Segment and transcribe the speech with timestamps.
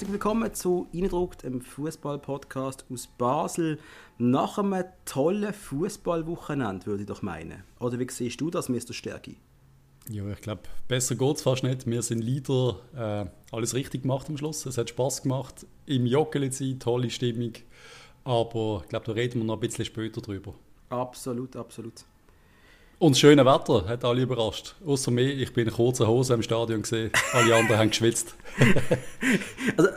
[0.00, 3.78] Herzlich willkommen zu Eindruckt, einem Fußball-Podcast aus Basel.
[4.16, 7.64] Nach einem tollen Fußballwochenende, würde ich doch meinen.
[7.80, 8.94] Oder wie siehst du das, Mr.
[8.94, 9.36] Stärki?
[10.08, 11.86] Ja, ich glaube, besser geht es fast nicht.
[11.86, 14.64] Wir sind leider äh, alles richtig gemacht am Schluss.
[14.64, 15.66] Es hat Spaß gemacht.
[15.84, 17.52] Im Joggeli sein, tolle Stimmung.
[18.24, 20.54] Aber ich glaube, da reden wir noch ein bisschen später drüber.
[20.88, 22.06] Absolut, absolut.
[23.00, 24.74] Und das schöne Wetter hat alle überrascht.
[24.84, 27.10] Außer mir, ich bin in kurzer Hose im Stadion gesehen.
[27.32, 28.34] Alle anderen haben geschwitzt.
[29.78, 29.90] also,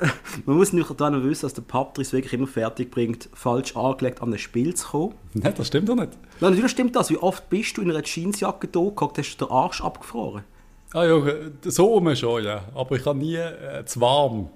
[0.45, 4.31] man muss nicht daran wissen, dass der Patrice wirklich immer fertig bringt, falsch angelegt an
[4.31, 5.16] ein Spiel zu kommen.
[5.34, 6.13] Nein, das stimmt doch nicht.
[6.39, 7.09] Ja, natürlich stimmt das.
[7.09, 10.45] Wie oft bist du in einer Jeansjacke da gehockt, hast du den Arsch abgefroren?
[10.94, 11.22] Ah ja,
[11.66, 12.63] so rum schon, ja.
[12.73, 14.49] Aber ich habe nie äh, zu warm.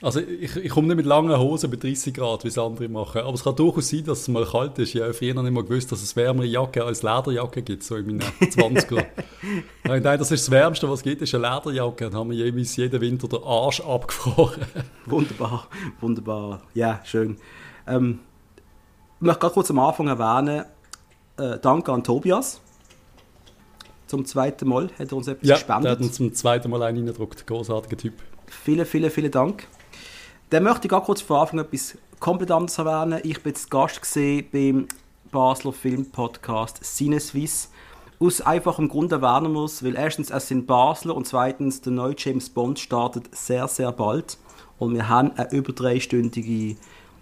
[0.00, 3.22] Also ich, ich komme nicht mit langen Hosen bei 30 Grad, wie es andere machen.
[3.22, 4.94] Aber es kann durchaus sein, dass es mal kalt ist.
[4.94, 7.96] Ich habe früher noch nicht mal gewusst, dass es wärmere Jacke als Lederjacke gibt, so
[7.96, 9.06] in meinen 20er.
[9.84, 12.10] Nein, das ist das Wärmste, was es gibt, ist eine Lederjacke.
[12.10, 14.62] Dann haben wir jeweils jeden Winter den Arsch abgefroren.
[15.06, 15.66] wunderbar,
[16.00, 16.62] wunderbar.
[16.74, 17.36] Ja, schön.
[17.88, 18.20] Ähm,
[19.16, 20.64] ich möchte gerade kurz am Anfang erwähnen,
[21.38, 22.60] äh, danke an Tobias.
[24.06, 25.84] Zum zweiten Mal hat er uns etwas ja, gespendet.
[25.84, 27.48] Ja, der hat uns zum zweiten Mal einen reingedruckt.
[27.48, 28.14] Großartiger Typ.
[28.46, 29.66] Vielen, vielen, vielen Dank.
[30.50, 33.20] Dann möchte ich gar kurz vor Anfang etwas komplett anderes erwähnen.
[33.22, 34.00] Ich bin jetzt Gast
[34.50, 34.88] beim
[35.30, 37.68] Basler Filmpodcast Cinesuisse.
[38.18, 42.48] Aus einfachem Grund erwähnen muss, weil erstens es sind Basler und zweitens der neue James
[42.48, 44.38] Bond startet sehr, sehr bald.
[44.78, 46.76] Und wir haben eine über dreistündige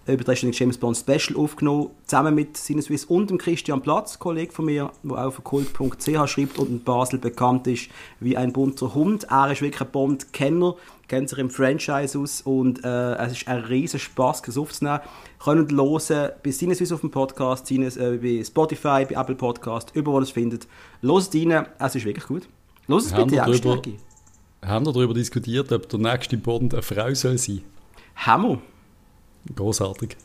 [0.07, 4.65] über dreistündige James Bond Special aufgenommen, zusammen mit Sinneswiss und dem Christian Platz, Kollege von
[4.65, 9.25] mir, der auf kult.ch schreibt und in Basel bekannt ist wie ein bunter Hund.
[9.29, 10.75] Er ist wirklich ein Bond-Kenner,
[11.07, 14.99] kennt sich im Franchise aus und äh, es ist ein riesen Spaß, das aufzunehmen.
[15.43, 20.23] Können hören bei Sinneswiss auf dem Podcast, Sinnes, äh, bei Spotify, bei Apple Podcast, überall
[20.23, 20.67] es findet.
[21.01, 22.47] Hört rein, es ist wirklich gut.
[22.87, 23.93] Hört es bitte auch, Stärke.
[24.65, 27.61] Haben wir darüber diskutiert, ob der nächste Bond eine Frau soll sein?
[28.15, 28.59] Hammer.
[29.55, 30.17] Großartig.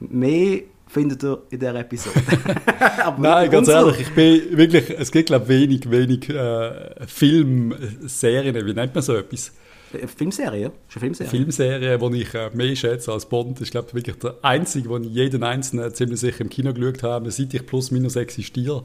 [0.00, 2.20] Mehr findet ihr in dieser Episode.
[3.18, 8.94] Nein, ganz ehrlich, ich bin wirklich, es gibt glaube wenig, wenig äh, Filmserien, wie nennt
[8.94, 9.52] man so etwas?
[9.92, 11.30] Äh, Filmserie, schon Filmserie.
[11.30, 13.60] Filmserie, die ich äh, mehr schätze als Bond.
[13.60, 17.30] Ich glaube wirklich der einzige, wo ich jeden einzelnen ziemlich sicher im Kino geschaut habe,
[17.30, 18.84] seit ich plus minus existiere.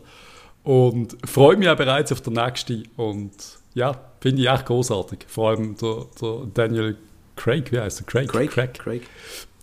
[0.63, 2.83] Und freue mich auch bereits auf den nächsten.
[2.95, 3.31] Und
[3.73, 5.19] ja, finde ich echt großartig.
[5.27, 6.97] Vor allem der, der Daniel
[7.41, 8.05] Craig, wie heißt er?
[8.05, 8.29] Craig.
[8.29, 8.51] Craig.
[8.51, 8.73] Craig.
[8.75, 9.01] Craig.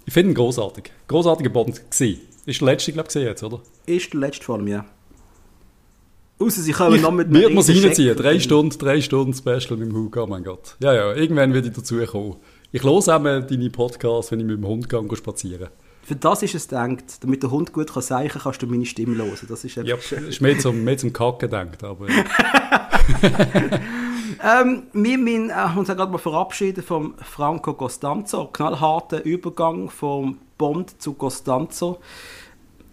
[0.05, 0.91] Ich finde ihn großartig.
[1.07, 2.21] Großartiger Bond gewesen.
[2.45, 3.61] Ist der letzte, glaube ich, jetzt, oder?
[3.87, 4.85] Ist der letzte vor mir.
[6.41, 8.17] Außer sie kommen ich, noch mit Wird man es reinziehen.
[8.17, 10.75] Drei Stunden, drei Stunden Special mit dem Hug, oh mein Gott.
[10.81, 12.37] Ja, ja, irgendwann werde ich dazu kommen.
[12.73, 15.69] Ich höre auch mal deine Podcasts, wenn ich mit dem Hund gehe, spazieren
[16.03, 17.23] Für das ist es gedacht.
[17.23, 19.39] Damit der Hund gut kann sagen kann, kannst du meine Stimme hören.
[19.49, 22.09] Das ist ja, ist mehr zum, mehr zum Kacken gedacht, aber...
[24.43, 28.47] ähm, wir müssen äh, uns gerade mal verabschieden vom Franco Costanzo.
[28.47, 32.01] Knallharter Übergang vom Bond zu Costanzo.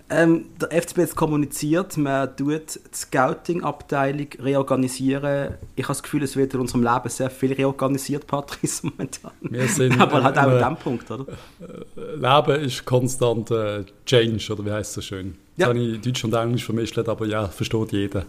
[0.07, 5.55] Ähm, der FCB hat kommuniziert, man tut die Scouting-Abteilung reorganisieren.
[5.75, 9.31] Ich habe das Gefühl, es wird in unserem Leben sehr viel reorganisiert, Patrice, momentan.
[9.41, 11.25] Wir sind, Aber halt auch äh, an dem Punkt, oder?
[11.28, 15.38] Äh, Leben ist konstant äh, Change, oder wie heißt es so schön?
[15.57, 15.66] Ja.
[15.66, 18.25] Das habe ich Deutsch und Englisch vermischt, aber ja, versteht jeder.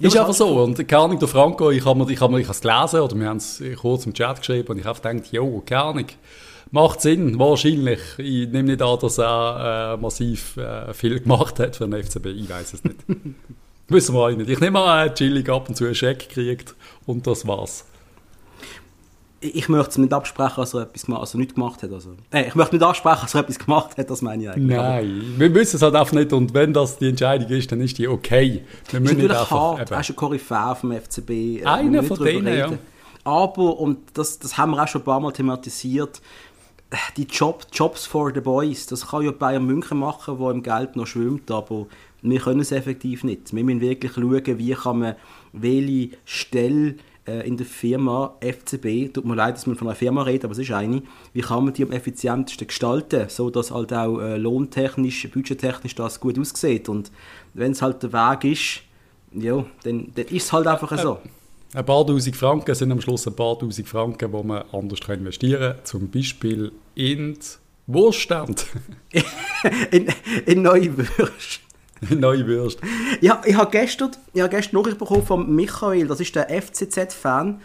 [0.00, 0.62] Ist einfach so.
[0.62, 3.36] Und keine Ahnung, der Franco, ich habe ich hab ich es gelesen, oder wir haben
[3.36, 6.06] es kurz im Chat geschrieben, und ich habe gedacht, jo, keine Ahnung.
[6.72, 8.00] Macht Sinn, wahrscheinlich.
[8.18, 12.26] Ich nehme nicht an, dass er äh, massiv äh, viel gemacht hat für den FCB.
[12.26, 12.96] Ich weiß es nicht.
[13.88, 14.50] Wissen wir alle nicht.
[14.50, 17.84] Ich nehme an, er hat chillig ab und zu einen Scheck gekriegt und das war's.
[19.42, 21.92] Ich möchte es nicht absprechen, dass er etwas also nicht gemacht hat.
[21.92, 22.10] Also.
[22.30, 24.76] Äh, ich möchte nicht ansprechen, dass er etwas gemacht hat, das meine ich eigentlich.
[24.76, 27.96] Nein, wir wissen es halt einfach nicht und wenn das die Entscheidung ist, dann ist
[27.96, 28.64] die okay.
[28.90, 29.92] Wir müssen natürlich einfach, hart, eben.
[29.92, 31.30] er ist ein Koryphäe vom FCB.
[31.30, 32.70] Äh, Einer von denen, ja.
[33.24, 36.20] Aber, und das, das haben wir auch schon ein paar Mal thematisiert,
[37.16, 40.96] die Job, Jobs for the Boys, das kann ja Bayern München machen, wo im Geld
[40.96, 41.86] noch schwimmt, aber
[42.22, 43.54] wir können es effektiv nicht.
[43.54, 45.14] Wir müssen wirklich schauen, wie kann man
[45.52, 46.96] welche Stelle
[47.30, 50.52] äh, in der Firma FCB, tut mir leid, dass man von einer Firma redet, aber
[50.52, 54.36] es ist eine, wie kann man die am effizientesten gestalten, so dass halt auch äh,
[54.36, 57.10] lohntechnisch, budgettechnisch das gut aussieht und
[57.54, 58.82] wenn es halt der Weg ist,
[59.32, 61.18] ja, dann, dann ist es halt einfach so.
[61.72, 65.74] Ein paar tausend Franken sind am Schluss ein paar tausend Franken, die man anders investieren
[65.74, 65.84] kann.
[65.84, 67.38] Zum Beispiel in
[67.86, 68.66] Wurststand.
[69.92, 70.08] in,
[70.46, 71.69] in neue Würste.
[72.10, 72.82] Neue Würste.
[73.20, 77.60] Ja, ich habe gestern, ich habe gestern Nachricht bekommen von Michael, das ist der FCZ-Fan,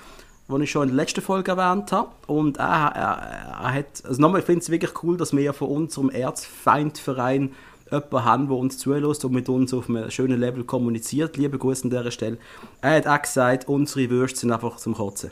[0.49, 2.09] den ich schon in der letzten Folge erwähnt habe.
[2.27, 5.53] Und er, er, er hat, also nochmal, ich finde es wirklich cool, dass wir ja
[5.53, 7.53] von unserem Erzfeindverein
[7.89, 11.37] jemanden haben, der uns zulässt und mit uns auf einem schönen Level kommuniziert.
[11.37, 12.37] Liebe Grüße an dieser Stelle.
[12.81, 15.31] Er hat auch gesagt, unsere Würste sind einfach zum Kotzen.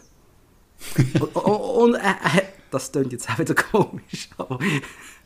[1.19, 4.59] und, und, und äh, das klingt jetzt auch wieder komisch, aber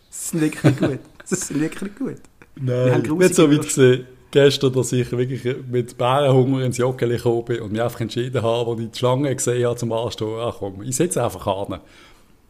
[0.10, 1.00] es ist wirklich gut.
[1.24, 2.22] Es ist wirklich gut.
[2.60, 7.62] Nein, nicht so weit gesehen gestern, dass ich wirklich mit Bärenhunger ins Joggeli gekommen bin
[7.62, 10.82] und mich einfach entschieden habe, als ich die Schlange gesehen habe zum Anstehen, ach komm,
[10.84, 11.80] ich sitze einfach an.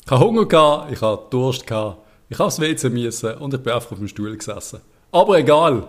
[0.06, 2.00] Ich habe Hunger gehabt, ich habe Durst gehabt,
[2.30, 4.82] ich habe das WC müssen und ich bin einfach auf dem Stuhl gesessen.
[5.12, 5.88] Aber egal,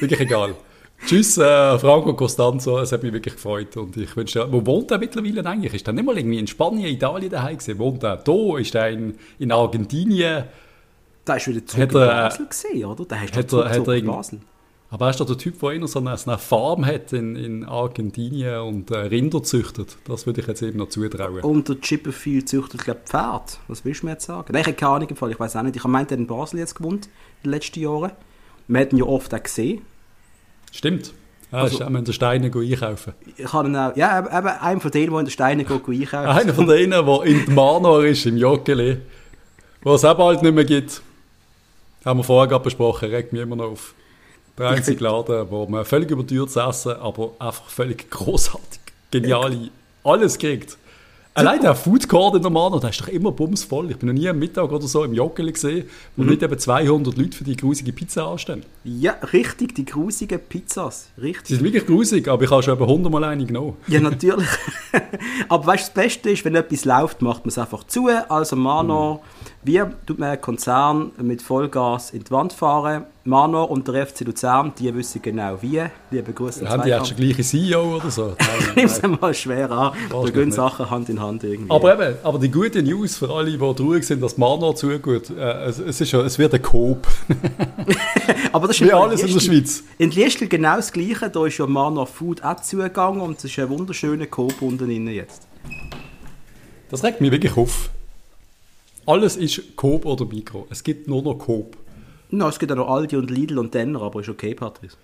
[0.00, 0.54] wirklich egal.
[1.06, 4.92] Tschüss, äh, Franco Costanzo, es hat mich wirklich gefreut und ich wünsche dir, wo wohnt
[4.92, 5.74] er mittlerweile eigentlich?
[5.74, 7.78] Ist er nicht mal irgendwie in Spanien, Italien daheim gewesen?
[7.80, 8.58] Wohnt er da?
[8.58, 10.44] Ist er in, in Argentinien?
[11.24, 13.04] Da ist wieder zurück in Basel gesehen, oder?
[13.04, 14.40] Da hast du zurück, er, zurück in Basel.
[14.90, 17.64] Aber er ist doch der Typ, der einer so eine, eine Farm hat in, in
[17.64, 19.96] Argentinien und äh, Rinder züchtet.
[20.04, 21.40] Das würde ich jetzt eben noch zutrauen.
[21.40, 23.58] Und der Chipperfield züchtet, glaube ich, Pferd.
[23.68, 24.52] Was willst du mir jetzt sagen?
[24.52, 25.76] Nein, ich habe keine Ahnung, ich weiß auch nicht.
[25.76, 28.12] Ich habe meint, er in Basel jetzt gewohnt, in den letzten Jahren.
[28.68, 29.80] Wir hätten ja oft auch gesehen.
[30.72, 31.14] Stimmt.
[31.50, 33.14] Ja, also, ist auch in den Steinen einkaufen.
[33.36, 36.14] Ich habe ihn auch, ja, eben einer von denen, der in den Steinen einkaufen.
[36.14, 38.98] Einer von denen, der in Manor ist, im Joggeli,
[39.82, 41.00] wo es auch bald nicht mehr gibt.
[42.04, 43.94] Haben wir vorher gerade besprochen, regt mich immer noch auf.
[44.58, 49.70] Der einzige Laden, wo man völlig überteuertes Essen, aber einfach völlig großartig, geniale,
[50.04, 50.76] alles kriegt.
[51.34, 53.90] Allein der Food Court in der Mano, der ist doch immer bumsvoll.
[53.90, 56.28] Ich bin noch nie am Mittag oder so im Joggeli gesehen, wo mhm.
[56.28, 58.64] nicht eben 200 Leute für die grusige Pizza anstehen.
[58.84, 61.08] Ja, richtig, die grusigen Pizzas.
[61.16, 61.46] Richtig.
[61.46, 63.78] Sie sind wirklich grusig, aber ich habe schon etwa 100 Mal eine genommen.
[63.88, 64.48] Ja, natürlich.
[65.48, 68.08] aber weißt du, das Beste ist, wenn etwas läuft, macht man es einfach zu.
[68.28, 69.51] Also Mano, mhm.
[69.64, 73.04] Wie tut man einen Konzern mit Vollgas in die Wand fahren?
[73.24, 75.80] Mano und der FC Luzern, die wissen genau wie.
[76.10, 76.68] Liebe Grüße.
[76.68, 78.34] Haben die auch schon gleiche CEO oder so?
[78.74, 79.92] Nimm es mal schwer an.
[80.10, 81.70] Da gehen Sachen Hand in Hand irgendwie.
[81.70, 85.66] Aber eben, aber die gute News für alle, die traurig sind, dass Mano zugeht, äh,
[85.66, 87.06] es, es, ist, es wird ein Coop.
[88.52, 89.84] aber das ist wie alles in der Schweiz.
[89.98, 91.30] In Liestl genau das Gleiche.
[91.30, 95.46] Da ist ja Mano Food auch zugegangen und es ist ein wunderschöner Coop unten jetzt.
[96.90, 97.90] Das regt mich wirklich auf.
[99.06, 100.66] Alles ist Coop oder Mikro.
[100.70, 101.76] Es gibt nur noch Coop.
[102.30, 104.96] No, es gibt auch noch Aldi und Lidl und Denner, aber ist okay, Patrice.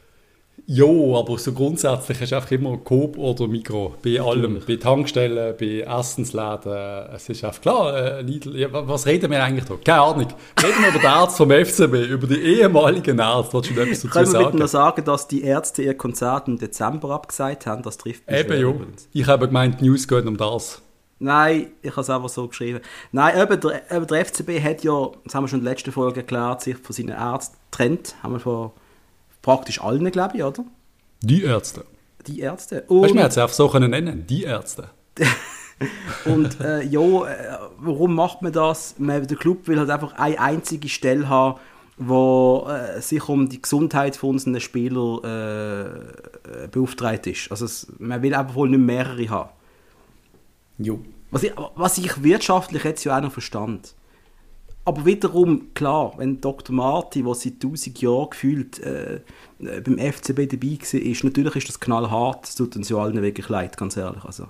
[0.67, 3.95] Jo, aber so grundsätzlich du einfach immer Coop oder Mikro.
[4.03, 4.61] Bei allem.
[4.67, 6.73] Bei Tankstellen, bei Essensläden.
[7.15, 8.57] Es ist einfach klar, äh, Lidl.
[8.57, 9.77] Ja, was reden wir eigentlich da?
[9.83, 10.27] Keine Ahnung.
[10.63, 13.55] Reden wir über den Arzt vom FCB, über die ehemaligen Ärzte.
[13.55, 16.59] Wolltest du etwas dazu Können wir bitte noch sagen, dass die Ärzte ihr Konzert im
[16.59, 17.83] Dezember abgesagt haben?
[17.83, 18.81] Das trifft mich Eben, jo.
[19.13, 20.83] Ich habe gemeint, die News geht um das.
[21.21, 22.81] Nein, ich habe es einfach so geschrieben.
[23.11, 25.93] Nein, eben der, eben der FCB hat ja, das haben wir schon in der letzten
[25.93, 28.15] Folge erklärt, sich von seinen Ärzten getrennt.
[28.23, 28.71] Haben wir von
[29.43, 30.65] praktisch allen, glaube ich, oder?
[31.23, 31.85] Die Ärzte.
[32.27, 32.85] Die Ärzte.
[32.87, 34.91] Und, weißt du, man hätte es einfach so können nennen, die Ärzte.
[36.25, 38.95] und äh, ja, äh, warum macht man das?
[38.99, 41.59] Man, der Club will halt einfach eine einzige Stelle haben,
[41.97, 47.51] wo äh, sich um die Gesundheit von unseren Spielern äh, beauftragt ist.
[47.51, 49.51] Also es, man will einfach wohl nicht mehrere haben.
[50.79, 51.01] Jo.
[51.31, 53.95] Was ich, was ich wirtschaftlich jetzt ja auch noch verstand.
[54.85, 56.75] Aber wiederum, klar, wenn Dr.
[56.75, 59.17] Marti, der seit 1000 Jahren gefühlt äh,
[59.61, 62.45] äh beim FCB dabei war, ist, natürlich ist das knallhart.
[62.45, 64.25] Das tut uns ja allen wirklich leid, ganz ehrlich.
[64.25, 64.47] Also.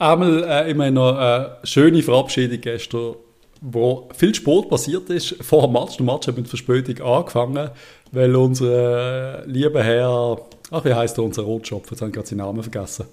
[0.00, 3.14] Einmal äh, immer noch eine schöne Verabschiedung gestern,
[3.60, 5.96] wo viel Sport passiert ist vor dem Match.
[5.96, 7.70] Der Match hat mit Verspätung angefangen,
[8.10, 10.38] weil unser äh, lieber Herr,
[10.72, 13.06] ach wie heißt der, unser Rotschopf, jetzt habe ich gerade seinen Namen vergessen.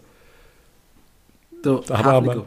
[1.65, 2.45] Der da wir,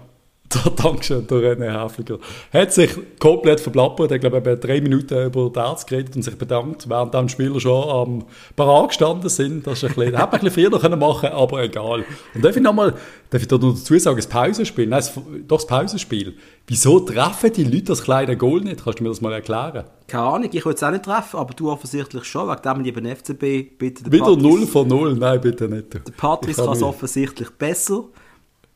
[0.64, 2.18] der, Dankeschön, der René Häfliger.
[2.52, 4.10] Hat sich komplett verplappert.
[4.10, 7.28] Er glaube, er hat drei Minuten über den Arzt geredet und sich bedankt, während die
[7.28, 8.24] Spieler schon am
[8.56, 9.66] Parat gestanden sind.
[9.66, 12.04] Das ist ein bisschen, hätte man ein bisschen früher können machen aber egal.
[12.34, 12.94] Und darf ich nochmal,
[13.30, 15.02] darf ich da noch dazu sagen, das Pausenspiel, nein,
[15.46, 16.34] doch das Pausenspiel.
[16.66, 18.84] Wieso treffen die Leute das kleine Goal nicht?
[18.84, 19.84] Kannst du mir das mal erklären?
[20.06, 23.16] Keine Ahnung, ich würde es auch nicht treffen, aber du offensichtlich schon, wegen dem lieber
[23.16, 24.10] FCB, bitte.
[24.10, 25.92] Wieder Patrice, 0 von 0, nein, bitte nicht.
[25.92, 28.04] Der Patrice kann es offensichtlich besser.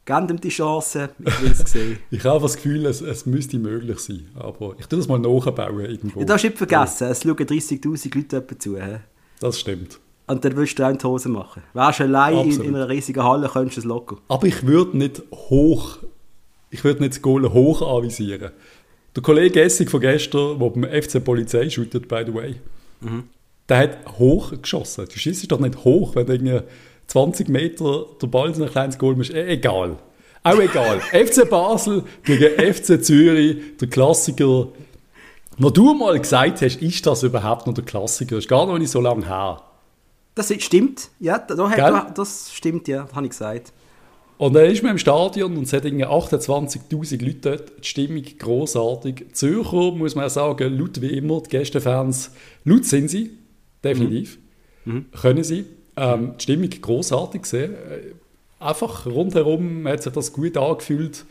[0.05, 1.99] Gebt ihm die Chance, ich will es sehen.
[2.11, 5.81] ich habe das Gefühl, es, es müsste möglich sein, aber ich tue das mal nachbauen
[5.81, 6.19] irgendwo.
[6.19, 8.77] Ja, darfst nicht vergessen, es schauen 30'000 Leute zu.
[8.77, 8.97] He?
[9.39, 10.01] Das stimmt.
[10.27, 11.63] Und dann würdest du auch die Hose machen.
[11.73, 14.19] Wärst du allein in, in, einer riesigen Halle, könntest du es locker.
[14.29, 15.99] Aber ich würde nicht hoch,
[16.71, 18.51] ich würde nicht das Goal hoch anvisieren.
[19.15, 22.55] Der Kollege Essig von gestern, der beim FC Polizei shootet, by the way,
[23.01, 23.25] mhm.
[23.69, 25.07] der hat hoch geschossen.
[25.13, 26.65] Du schießt doch nicht hoch, wenn du
[27.09, 29.99] 20 Meter der Ball in ein kleines Goal ist, eh, egal.
[30.43, 31.01] Auch egal.
[31.13, 34.69] FC Basel gegen FC Zürich, der Klassiker.
[35.59, 38.37] Wo du mal gesagt hast, ist das überhaupt noch der Klassiker?
[38.37, 39.63] Das ist gar noch nicht so lange her.
[40.35, 43.73] Das stimmt, ja, da, das stimmt, ja, das habe ich gesagt.
[44.39, 49.27] Und dann ist man im Stadion und es hat 28'000 Leute dort, die Stimmung großartig.
[49.35, 52.33] Zürcher, muss man sagen, laut wie immer, die Gästefans,
[52.65, 53.39] laut sind sie,
[53.85, 54.39] definitiv,
[54.85, 54.95] mhm.
[54.95, 55.07] Mhm.
[55.13, 55.67] können sie.
[55.97, 57.75] Ähm, die Stimmung großartig gesehen.
[57.75, 58.15] Äh,
[58.65, 61.25] einfach rundherum hat sich das gut angefühlt.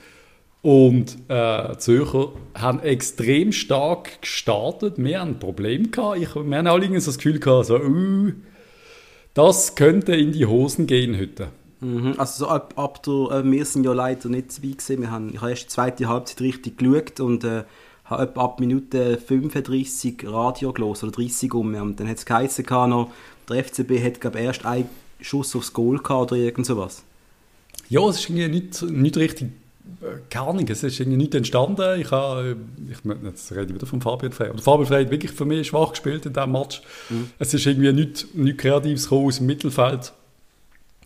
[0.62, 4.96] Und äh, Zürcher haben extrem stark gestartet.
[4.98, 6.20] Wir haben ein Problem gehabt.
[6.20, 8.32] Ich, wir haben alle das Gefühl gehabt, so, uh,
[9.34, 11.48] das könnte in die Hosen gehen heute.
[11.80, 15.02] Mhm, also so ab, ab der, äh, wir sind ja leider nicht dabei gewesen.
[15.02, 17.64] Wir haben, ich habe erst die zweite Halbzeit richtig geschaut und äh,
[18.06, 21.74] habe etwa ab Minute 35 Radio gelesen, oder 30 um.
[21.74, 23.12] Und dann hat es geheißen, noch,
[23.50, 27.04] der FCB hat glaube erst einen Schuss aufs Goal gehabt oder irgend sowas.
[27.90, 29.52] Ja, es ist irgendwie nicht, nicht richtig
[30.30, 32.00] keine Ahnung, es ist irgendwie nicht entstanden.
[32.00, 32.56] Ich habe,
[32.90, 34.50] ich, jetzt rede ich wieder von Fabian Frey.
[34.50, 36.82] Und Fabian Frey hat wirklich für mich schwach gespielt in diesem Match.
[37.10, 37.32] Mhm.
[37.40, 40.14] Es ist irgendwie nichts nicht Kreatives aus dem Mittelfeld.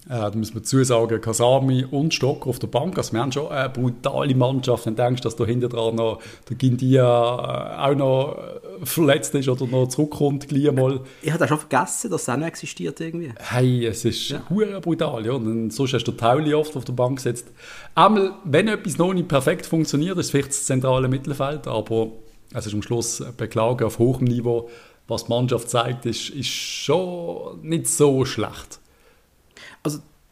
[0.07, 2.97] Äh, da muss man dazu sagen, Kasami und Stocker auf der Bank.
[2.97, 4.85] Also wir haben schon eine brutale Mannschaft.
[4.85, 9.33] Wenn du denkst, dass da hinten dran noch der Gindia äh, auch noch äh, verletzt
[9.33, 11.01] ist oder noch zurückkommt, gleich mal.
[11.23, 13.33] Ich hatte schon vergessen, dass es auch noch existiert irgendwie.
[13.39, 14.41] Hey, es ist ja.
[14.79, 15.25] brutal.
[15.25, 15.33] Ja.
[15.33, 17.47] Und sonst hast du Tauli oft auf der Bank gesetzt.
[17.95, 22.09] Einmal, wenn etwas noch nicht perfekt funktioniert, ist vielleicht das zentrale Mittelfeld, aber
[22.53, 24.69] es ist am Schluss Beklagen auf hohem Niveau.
[25.07, 28.84] Was die Mannschaft zeigt, ist, ist schon nicht so schlecht also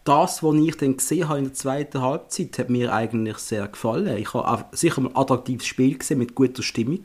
[0.04, 4.18] das, was ich dann gesehen habe in der zweiten Halbzeit, hat mir eigentlich sehr gefallen.
[4.18, 7.00] Ich habe sicher ein attraktives Spiel gesehen mit guter Stimmung.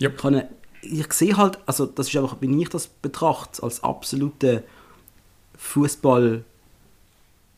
[0.00, 0.14] Yep.
[0.16, 0.48] Ich, eine,
[0.82, 4.64] ich sehe halt, also das ist einfach, wenn ich das betrachte, als absolute
[5.56, 6.44] Fußball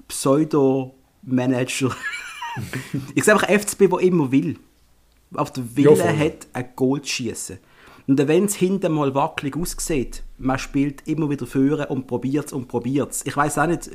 [0.08, 1.94] Pseudo-Manager.
[3.14, 4.58] ich sehe einfach FCB, der immer will.
[5.34, 7.58] Auf der Wille ja, hat, ein Goal zu schießen.
[8.10, 12.52] Und wenn es hinten mal wackelig aussieht, man spielt immer wieder führen und probiert es
[12.52, 13.24] und probiert es.
[13.24, 13.88] Ich weiß auch nicht,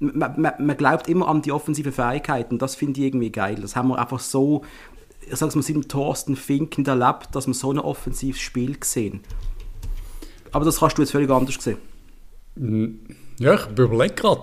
[0.00, 2.58] man, man, man, glaubt immer an die offensive Fähigkeiten.
[2.58, 3.56] Das finde ich irgendwie geil.
[3.58, 4.66] Das haben wir einfach so,
[5.26, 9.20] ich sag's mal, seit Thorsten Fink erlebt, dass wir so ein offensives Spiel sehen.
[10.52, 11.78] Aber das kannst du jetzt völlig anders sehen.
[12.54, 12.96] Mm,
[13.38, 14.42] ja, ich überlege gerade,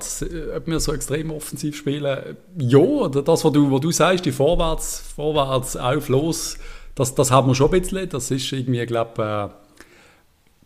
[0.57, 2.37] ob wir so extrem offensiv spielen.
[2.57, 6.57] Ja, das, was du, was du sagst, die Vorwärts, Vorwärts auf, los
[6.95, 8.09] das, das haben wir schon ein bisschen.
[8.09, 9.65] Das ist irgendwie, glaube äh,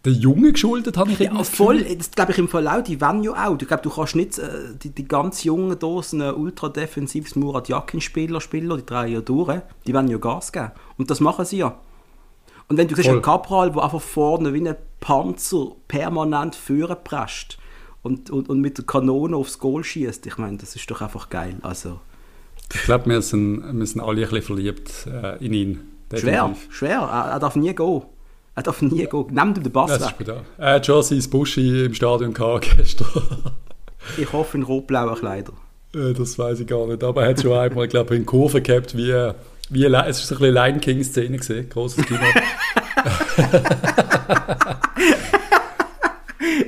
[0.05, 1.83] der Junge geschuldet, habe ich Ja, voll.
[1.83, 2.81] Das glaube ich im Fall auch.
[2.81, 3.57] Die wollen ja auch.
[3.59, 4.47] Ich glaube, du kannst nicht äh,
[4.81, 9.59] die, die ganz jungen Dosen ein ultra defensives Murat Yakin-Spieler spielen, die drei ja durch.
[9.85, 10.71] Die wollen ja Gas geben.
[10.97, 11.77] Und das machen sie ja.
[12.69, 17.57] Und wenn du siehst, ein Capral, der einfach vorne wie ein Panzer permanent führen presst
[18.03, 21.29] und, und, und mit der Kanone aufs Goal schießt, ich meine, das ist doch einfach
[21.29, 21.57] geil.
[21.61, 21.99] Also.
[22.71, 25.88] Ich glaube, wir sind, wir sind alle ein bisschen verliebt äh, in ihn.
[26.15, 26.99] Schwer, schwer.
[27.01, 28.01] Er, er, darf nie gehen.
[28.55, 29.25] Er darf nie gehen.
[29.29, 30.27] Nehmt ihm den Bass das weg.
[30.57, 33.07] Er hat schon sein Buschi im Stadion gehabt gestern.
[34.17, 35.57] ich hoffe in rot-blauen Kleidern.
[35.93, 37.03] Äh, das weiß ich gar nicht.
[37.03, 39.31] Aber er hat schon einmal, glaube ich, in Kurve gehabt, wie,
[39.69, 41.69] wie es ist so ein bisschen Lion King-Szene gesehen.
[41.69, 42.19] Großes Kino.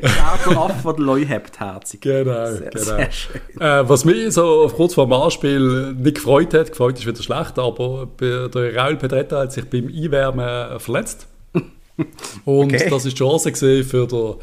[0.02, 2.02] der Affe, der Leu hebt, herzig.
[2.02, 2.84] Genau, sehr, genau.
[2.84, 3.42] Sehr schön.
[3.60, 7.60] Äh, was mich so kurz vor dem Anspiel nicht gefreut hat, gefreut ist wieder schlecht,
[7.60, 11.28] aber der Raul Pedretta hat sich beim Einwärmen verletzt.
[12.46, 12.90] Und okay.
[12.90, 14.36] das ist die Chance für den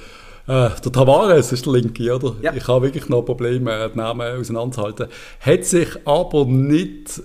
[0.48, 2.34] äh, der Tavares ist der Linke, oder?
[2.40, 2.54] Ja.
[2.54, 5.08] Ich habe wirklich noch Probleme, die Namen auseinanderzuhalten.
[5.40, 7.20] Hat sich aber nicht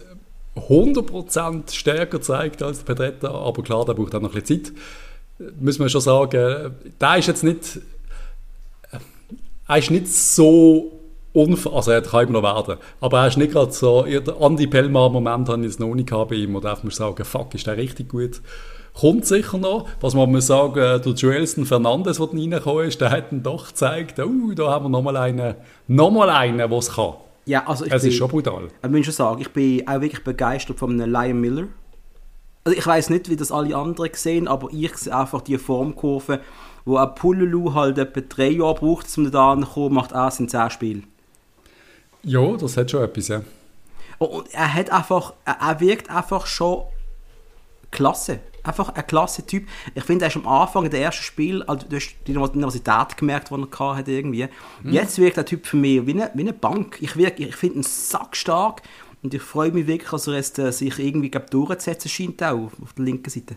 [0.58, 4.74] 100% stärker gezeigt als der Pedretta, aber klar, der braucht auch noch ein bisschen Zeit.
[5.60, 7.80] Muss man schon sagen, der ist jetzt nicht
[9.68, 10.92] er ist nicht so
[11.34, 14.68] unver also er kann immer noch werden, aber er ist nicht gerade so, der Andy
[14.68, 17.78] Pellmar-Moment habe ich jetzt noch nicht bei ihm, oder darf man sagen, fuck, ist der
[17.78, 18.42] richtig gut.
[18.94, 23.32] Kommt sicher noch, was man muss sagen, der Joelson Fernandes, der reingekommen ist, der hat
[23.32, 25.56] dann doch gezeigt, oh, da haben wir nochmal einen,
[25.88, 27.14] nochmal einen, der es kann.
[27.46, 28.68] Ja, also ich es bin, ist schon brutal.
[28.84, 31.68] Ich muss schon sagen, ich bin auch wirklich begeistert von einem Lion Miller.
[32.64, 36.40] Also ich weiß nicht, wie das alle anderen sehen, aber ich sehe einfach die Formkurve,
[36.86, 40.50] wo ein Pululu halt etwa drei Jahre braucht, um da zu kommen, macht er in
[40.50, 41.08] zehn Spielen.
[42.24, 43.42] Ja, das hat schon etwas, ja.
[44.20, 46.84] Und er hat einfach, er wirkt einfach schon
[47.92, 48.40] klasse.
[48.64, 49.68] Einfach ein klasse Typ.
[49.94, 53.50] Ich finde, er ist am Anfang der ersten Spiel, also du hast die Nervosität gemerkt,
[53.50, 54.48] die er hatte irgendwie.
[54.84, 54.94] Mhm.
[54.94, 56.98] Jetzt wirkt der Typ für mich wie eine, wie eine Bank.
[57.02, 58.82] Ich, ich finde ihn sackstark
[59.22, 62.94] und ich freue mich wirklich, dass er äh, sich irgendwie glaub, durchzusetzen scheint, auch auf
[62.98, 63.56] der linken Seite.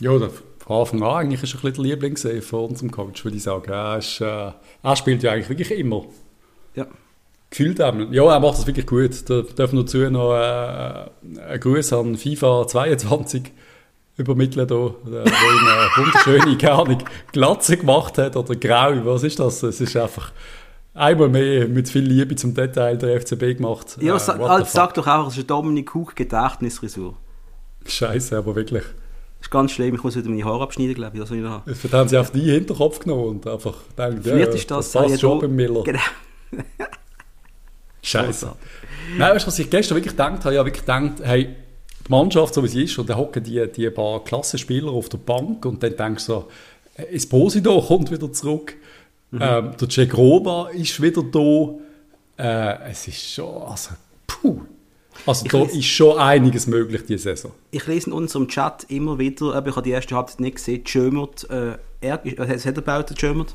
[0.00, 0.30] Ja, von
[0.72, 3.70] Anfang an eigentlich ist er ein der Liebling von unserem Coach, würde ich sagen.
[3.70, 4.52] Er, ist, äh,
[4.82, 6.04] er spielt ja eigentlich wirklich immer.
[6.74, 6.86] Ja.
[7.50, 8.12] Gefühlt haben.
[8.12, 9.28] Ja, er macht das wirklich gut.
[9.28, 13.52] Da dürfen wir dazu noch äh, einen Gruß an FIFA 22
[14.16, 15.26] übermitteln, da, wo ihm eine
[15.96, 16.98] wunderschöne, keine
[17.32, 18.92] Glatze gemacht hat oder grau.
[19.04, 19.62] Was ist das?
[19.62, 20.32] Es ist einfach
[20.94, 23.98] einmal mehr mit viel Liebe zum Detail der FCB gemacht.
[24.00, 27.16] Ja, äh, sag, sag doch auch, es ist eine Dominik Hug Gedächtnisfrisur.
[27.86, 28.84] Scheiße, aber wirklich
[29.42, 31.20] ist ganz schlimm, ich muss wieder meine Haare abschneiden, glaube ich.
[31.20, 31.62] Also, ja.
[31.66, 35.02] Jetzt haben sie auf die Hinterkopf genommen und einfach gedacht, Vielleicht ja, ist das, das
[35.02, 35.82] passt schon beim Miller.
[35.92, 36.00] Genau.
[38.02, 38.52] Scheiße.
[39.16, 40.52] Nein, weißt du, was ich gestern wirklich gedacht habe?
[40.52, 41.54] Ich habe wirklich gedacht, hey,
[42.06, 45.18] die Mannschaft, so wie sie ist, und dann hocken die, die paar Klassenspieler auf der
[45.18, 46.48] Bank und dann denkst du so,
[46.96, 48.74] äh, Esposito kommt wieder zurück,
[49.30, 49.38] mhm.
[49.40, 51.74] ähm, der Cegrova ist wieder da.
[52.36, 53.90] Äh, es ist schon, also,
[54.26, 54.62] puh.
[55.26, 57.52] Also ich da lese, ist schon einiges möglich diese Saison.
[57.70, 60.82] Ich lese in unserem Chat immer wieder, aber ich habe die erste Halbzeit nicht gesehen,
[60.86, 63.54] Jömert, äh, er, was hat er gebaut, der Jömert?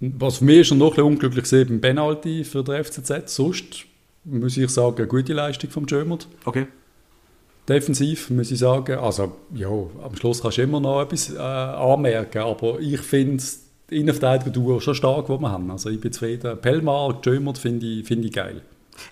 [0.00, 3.22] Was für mich schon noch ein bisschen unglücklich gesehen beim Penalty für den FCZ.
[3.26, 3.86] Sonst
[4.24, 6.26] muss ich sagen, eine gute Leistung vom Jömert.
[6.44, 6.66] Okay.
[7.68, 12.38] Defensiv muss ich sagen, also ja, am Schluss kannst du immer noch etwas äh, anmerken,
[12.42, 13.42] aber ich finde
[13.90, 15.70] die Innenverteidiger schon stark, die wir haben.
[15.70, 16.58] Also ich bin zufrieden.
[16.60, 18.62] Pellmar, Jömert finde ich, find ich geil.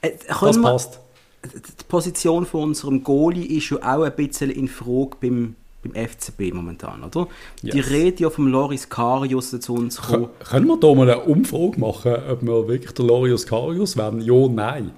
[0.01, 1.01] Äh, das passt.
[1.45, 6.55] Die Position von unserem Goalie ist ja auch ein bisschen in Frage beim, beim FCB
[6.55, 7.27] momentan, oder?
[7.63, 7.75] Yes.
[7.75, 10.29] Die Rede ja vom Loris Karius zu uns kommen.
[10.49, 14.21] Können wir da mal eine Umfrage machen, ob wir wirklich der Loris Karius werden?
[14.21, 14.93] Ja, nein.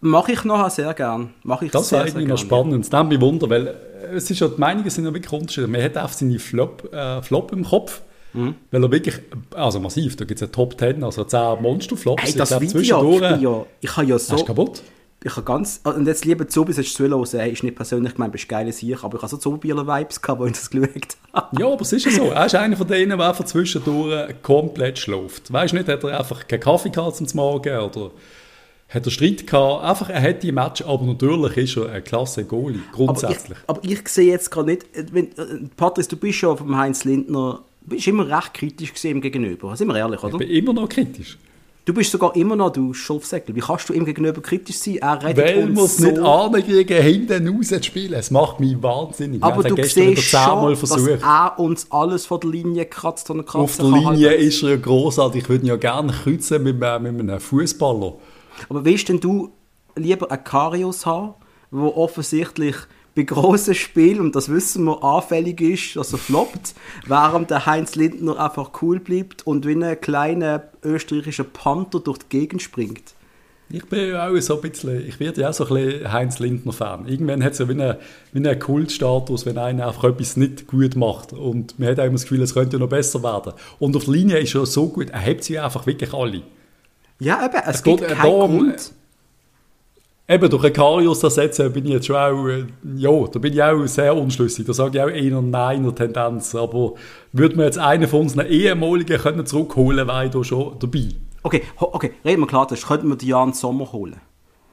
[0.00, 1.34] Mache ich noch sehr gern.
[1.42, 2.84] Mach ich das wäre irgendwie noch spannend.
[2.84, 3.74] Das nimmt mich Wunder, weil
[4.14, 5.70] es ist ja, die Meinungen sind ja wirklich unterschiedlich.
[5.70, 8.02] Man hat einfach seine Flop, äh, Flop im Kopf.
[8.32, 8.54] Mhm.
[8.70, 9.20] Weil er wirklich,
[9.54, 12.22] also massiv, da gibt es ja Top 10, also 10 Monsterflops.
[12.22, 14.34] Hey, das ich Video, ich, ja, ich habe ja so...
[14.34, 14.82] Hast kaputt?
[15.24, 18.32] Ich habe ganz, und jetzt lieber zu, bis es zuhören, hey, ist nicht persönlich gemeint,
[18.32, 21.60] bist geil sicher, aber ich habe so Zobieler-Vibes gehabt, als ich das geschaut habe.
[21.60, 24.98] Ja, aber es ist ja so, er ist einer von denen, der einfach zwischendurch komplett
[24.98, 25.52] schläft.
[25.52, 28.10] Weißt du nicht, hat er einfach keinen Kaffee gehabt zum Morgen oder
[28.88, 29.84] hat er Streit gehabt.
[29.84, 33.58] Einfach, er hat die Match, aber natürlich ist er ein klasse Goalie, grundsätzlich.
[33.66, 36.76] Aber ich, aber ich sehe jetzt gerade nicht, wenn, äh, Patrice, du bist ja vom
[36.76, 40.34] Heinz Lindner, bist immer recht kritisch ihm gegenüber, sind wir ehrlich, oder?
[40.34, 41.38] Ich bin immer noch kritisch.
[41.86, 43.54] Du bist sogar immer noch, du Schulfsäckel.
[43.54, 44.96] Wie kannst du ihm gegenüber kritisch sein?
[44.96, 48.14] Er redet Weil wir es so nicht ankriegen, hinten raus zu spielen.
[48.14, 49.40] Es macht mich wahnsinnig.
[49.40, 53.54] Aber du siehst schon, dass er uns alles von der Linie kratzt und kratzt.
[53.54, 55.44] Auf der Linie ist er ja großartig.
[55.44, 58.14] Ich würde ihn ja gerne kreuzen mit, mit einem Fußballer.
[58.68, 59.52] Aber willst denn du
[59.94, 61.34] lieber einen Karius haben,
[61.70, 62.74] der offensichtlich
[63.16, 66.74] bei grossen Spielen, und das wissen wir, anfällig ist, dass er floppt,
[67.06, 72.28] während der Heinz Lindner einfach cool bleibt und wie ein kleiner österreichischer Panther durch die
[72.28, 73.14] Gegend springt?
[73.68, 77.08] Ich bin auch so ein bisschen, ich werde ja auch so ein bisschen Heinz Lindner-Fan.
[77.08, 77.96] Irgendwann hat es ja wie einen,
[78.32, 81.32] wie einen Kultstatus, wenn einer einfach etwas nicht gut macht.
[81.32, 83.54] Und man hat auch immer das Gefühl, es könnte noch besser werden.
[83.80, 86.42] Und auf der Linie ist er so gut, er hebt sie einfach wirklich alle.
[87.18, 88.92] Ja, eben, es, es gibt keinen darum, Grund.
[90.28, 93.62] Eben, durch einen Karius ersetzen bin ich jetzt schon auch, äh, ja, da bin ich
[93.62, 94.66] auch sehr unschlüssig.
[94.66, 96.52] Da sage ich auch eher Nein in der Tendenz.
[96.56, 96.94] Aber
[97.32, 101.10] würde man jetzt einen von unseren ehemaligen können zurückholen, wäre ich da schon dabei.
[101.44, 104.16] Okay, okay, reden wir klar, das könnten wir Jan Sommer holen.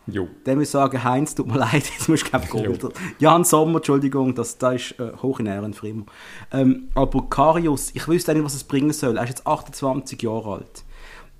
[0.08, 0.28] Jo.
[0.44, 2.90] Dann muss ich sagen, Heinz, tut mir leid, jetzt musst du glaube
[3.20, 6.06] Jan Sommer, Entschuldigung, das, das ist äh, hoch in Ehren für immer.
[6.52, 9.18] Ähm, aber Karius, ich wüsste nicht, was es bringen soll.
[9.18, 10.84] Er ist jetzt 28 Jahre alt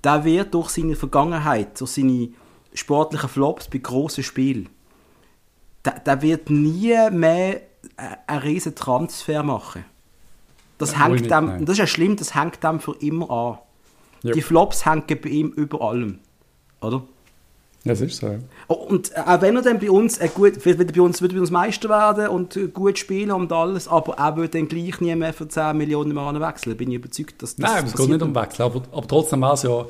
[0.04, 2.28] der wird durch seine Vergangenheit, durch seine
[2.74, 4.68] sportlichen Flops bei grossen Spielen,
[5.84, 7.60] der, der wird nie mehr
[8.26, 9.84] einen riesen Transfer machen.
[10.78, 13.58] Das, ja, hängt dem, das ist ja schlimm, das hängt dem für immer an.
[14.24, 14.34] Yep.
[14.34, 16.18] Die Flops hängen bei ihm über allem.
[16.80, 17.02] Oder?
[17.86, 18.38] Das ist so.
[18.68, 21.40] Oh, und auch wenn er dann bei uns, äh, gut, wird, bei uns, wird bei
[21.40, 25.34] uns Meister werden und gut spielen und alles, aber er wird dann gleich nie mehr
[25.34, 26.76] für 10 Millionen Mal wechseln.
[26.78, 29.52] Bin ich überzeugt, dass das Nein, es geht nicht um Wechsel, aber, aber trotzdem war
[29.52, 29.84] es ja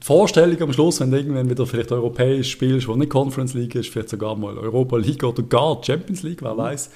[0.00, 3.74] die Vorstellung am Schluss, wenn du irgendwann wieder vielleicht europäisch spielst, wo nicht Conference League
[3.74, 6.58] ist, vielleicht sogar mal Europa League oder gar Champions League, wer mhm.
[6.58, 6.90] weiß.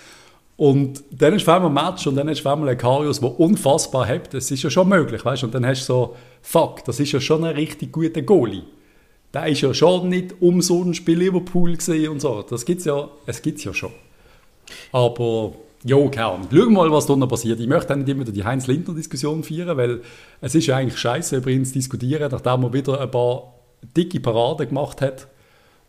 [0.56, 4.34] Und dann ist einmal ein Match und dann ist einmal ein Karius, der unfassbar hebt.
[4.34, 5.46] Das ist ja schon möglich, weißt du?
[5.46, 8.62] Und dann hast du so, fuck, das ist ja schon ein richtig guter Goalie
[9.34, 12.42] der ist ja schon nicht umsonst bei Liverpool gesehen und so.
[12.42, 13.92] Das gibt's ja, es gibt's ja schon.
[14.92, 15.52] Aber
[15.84, 16.48] ja, keine Ahnung.
[16.50, 17.60] Schauen wir mal, was da noch passiert.
[17.60, 20.00] Ich möchte nicht immer die Heinz-Lindner-Diskussion führen, weil
[20.40, 23.54] es ist ja eigentlich scheiße, über ihn zu diskutieren, nachdem er wieder ein paar
[23.96, 25.28] dicke Paraden gemacht hat.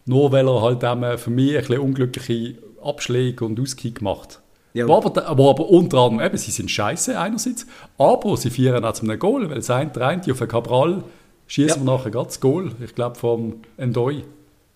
[0.06, 4.42] Nur weil er halt eben für mich ein bisschen unglückliche Abschläge und Auskick gemacht
[4.76, 4.90] ja.
[4.90, 7.66] Wo aber, wo aber unter anderem, eben, sie sind scheiße einerseits,
[7.98, 11.02] aber sie führen auch zu einem Goal, weil sein eine auf Cabral
[11.48, 11.86] schießen ja.
[11.86, 14.26] wir nachher das Goal, ich glaube vom Endoi.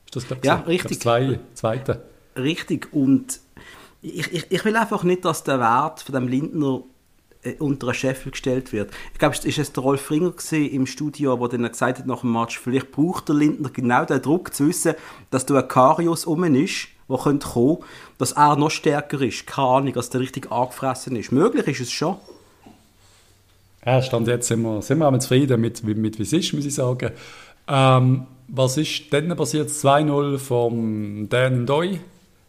[0.05, 0.69] Ist das, glaub, ja, so?
[0.69, 1.01] richtig.
[1.01, 2.01] Zwei, zweite.
[2.37, 3.41] Richtig, und
[4.01, 6.83] ich, ich, ich will einfach nicht, dass der Wert von dem Lindner
[7.43, 8.91] äh, unter einen Chef gestellt wird.
[9.13, 12.33] Ich glaube, es war der Rolf Ringer im Studio, der dann gesagt hat nach dem
[12.33, 14.95] Match, vielleicht braucht der Lindner genau den Druck zu wissen,
[15.31, 17.85] dass du ein Karius um ist, der kommen könnte,
[18.17, 19.47] dass er noch stärker ist.
[19.47, 21.31] Keine Ahnung, dass der richtig angefressen ist.
[21.31, 22.17] Möglich ist es schon.
[23.85, 26.65] Ja, Stand jetzt sind wir, sind wir zufrieden mit, mit, mit wie es ist, muss
[26.65, 27.11] ich sagen.
[27.67, 29.69] Ähm, was ist dann passiert?
[29.69, 31.99] 2-0 vom Dan Doi.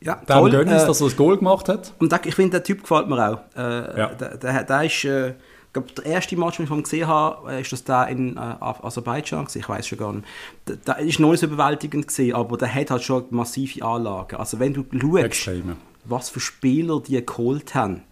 [0.02, 0.50] Ja, Dem toll.
[0.50, 1.92] Gönnis, äh, dass er das Goal gemacht hat.
[1.98, 3.38] Und ich finde, der Typ gefällt mir auch.
[3.56, 4.06] Äh, ja.
[4.08, 5.34] der, der, der, ist, äh,
[5.72, 9.46] glaube, der erste Match, den ich gesehen habe, ist das der in äh, Aserbaidschan.
[9.54, 10.26] Ich weiß schon gar nicht.
[10.66, 14.36] Der, der ist noch nicht so überwältigend gewesen, aber der hat halt schon massive Anlagen.
[14.36, 15.76] Also wenn du schaust, Extreme.
[16.04, 18.02] was für Spieler die geholt haben,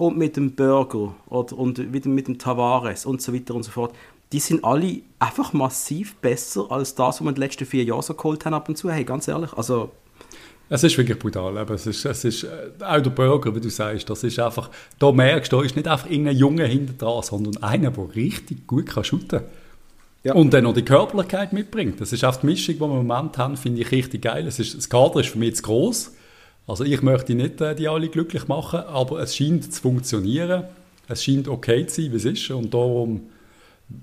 [0.00, 3.70] und mit dem Burger oder, und wieder mit dem Tavares und so weiter und so
[3.70, 3.94] fort,
[4.32, 8.00] die sind alle einfach massiv besser als das, was wir in den letzten vier Jahren
[8.00, 8.90] so geholt haben ab und zu.
[8.90, 9.90] Hey, ganz ehrlich, also...
[10.70, 11.58] Es ist wirklich brutal.
[11.58, 12.48] Aber es ist, es ist äh,
[12.82, 15.88] auch der Burger, wie du sagst, das ist einfach, da merkst du, da ist nicht
[15.88, 19.40] einfach irgendein Junge hinter dran, sondern einer, der richtig gut kann shooten
[20.22, 20.34] ja.
[20.34, 22.00] Und dann noch die Körperlichkeit mitbringt.
[22.00, 24.46] Das ist auch die Mischung, die wir im Moment haben, finde ich richtig geil.
[24.46, 26.12] Es ist, das Kader ist für mich zu groß.
[26.66, 30.64] Also ich möchte nicht äh, die alle glücklich machen, aber es scheint zu funktionieren.
[31.08, 32.50] Es scheint okay zu sein, wie es ist.
[32.50, 33.22] Und darum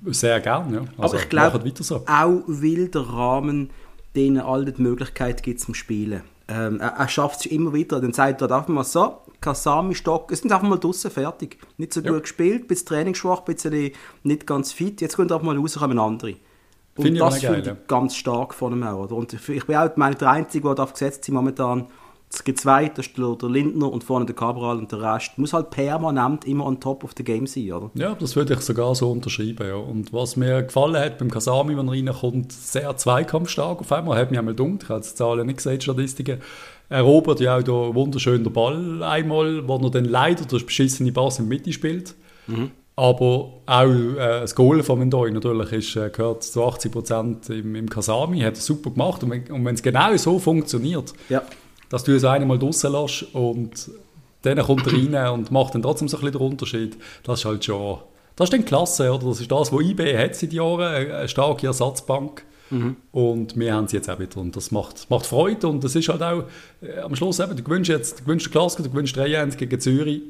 [0.07, 0.77] sehr gerne.
[0.77, 0.81] Ja.
[0.97, 2.03] Also, aber ich glaube, so.
[2.07, 3.69] auch will der Rahmen
[4.15, 6.23] denen alle die Möglichkeit gibt zum Spielen.
[6.49, 7.99] Ähm, er, er schafft es immer wieder.
[7.99, 11.57] Dann sagt er einfach mal so, Kasami, Stock, es sind einfach mal draußen fertig.
[11.77, 12.11] Nicht so ja.
[12.11, 13.91] gut gespielt, ein bisschen trainingsschwach, ein bisschen
[14.23, 15.01] nicht ganz fit.
[15.01, 16.35] Jetzt kommt einfach mal raus, kommen andere.
[16.95, 19.03] Und find das finde ich ganz stark von ihm auch.
[19.03, 19.15] Oder?
[19.15, 21.87] Und ich bin auch meine, der Einzige, der auf gesetzt ist momentan
[22.43, 25.69] gibt zwei, das ist der Lindner und vorne der Cabral und der Rest muss halt
[25.69, 27.89] permanent immer on top of the game sein, oder?
[27.93, 29.75] Ja, das würde ich sogar so unterschreiben, ja.
[29.75, 34.31] Und was mir gefallen hat beim Kasami, wenn er reinkommt, sehr zweikampfstark auf einmal, hat
[34.31, 36.41] mich einmal dumm, ich habe die Zahlen nicht gesehen, Statistiken,
[36.89, 41.11] er erobert ja auch da wunderschön den Ball einmal, wo er dann leider durch beschissene
[41.11, 42.15] Pass in die Mitte spielt.
[42.47, 42.71] Mhm.
[42.95, 47.75] Aber auch äh, das Goal von Mendoy natürlich ist, äh, gehört zu 80 Prozent im,
[47.75, 49.21] im Kasami, hat er super gemacht.
[49.23, 51.43] Und wenn, und wenn es genau so funktioniert, ja
[51.89, 53.89] dass du es einmal draussen lässt und
[54.41, 56.97] dann kommt er rein und macht dann trotzdem so ein bisschen den Unterschied.
[57.23, 57.99] Das ist halt schon,
[58.35, 59.27] das ist dann klasse, oder?
[59.27, 62.43] Das ist das, was IB hat seit Jahren, eine starke Ersatzbank.
[62.69, 62.97] Mhm.
[63.11, 64.37] Und wir haben sie jetzt auch wieder.
[64.37, 65.67] Und das macht, macht Freude.
[65.67, 66.43] Und das ist halt auch
[66.81, 70.21] äh, am Schluss eben, du gewünscht jetzt, du gewünscht Klasse, du gewünscht 3-1 gegen Zürich.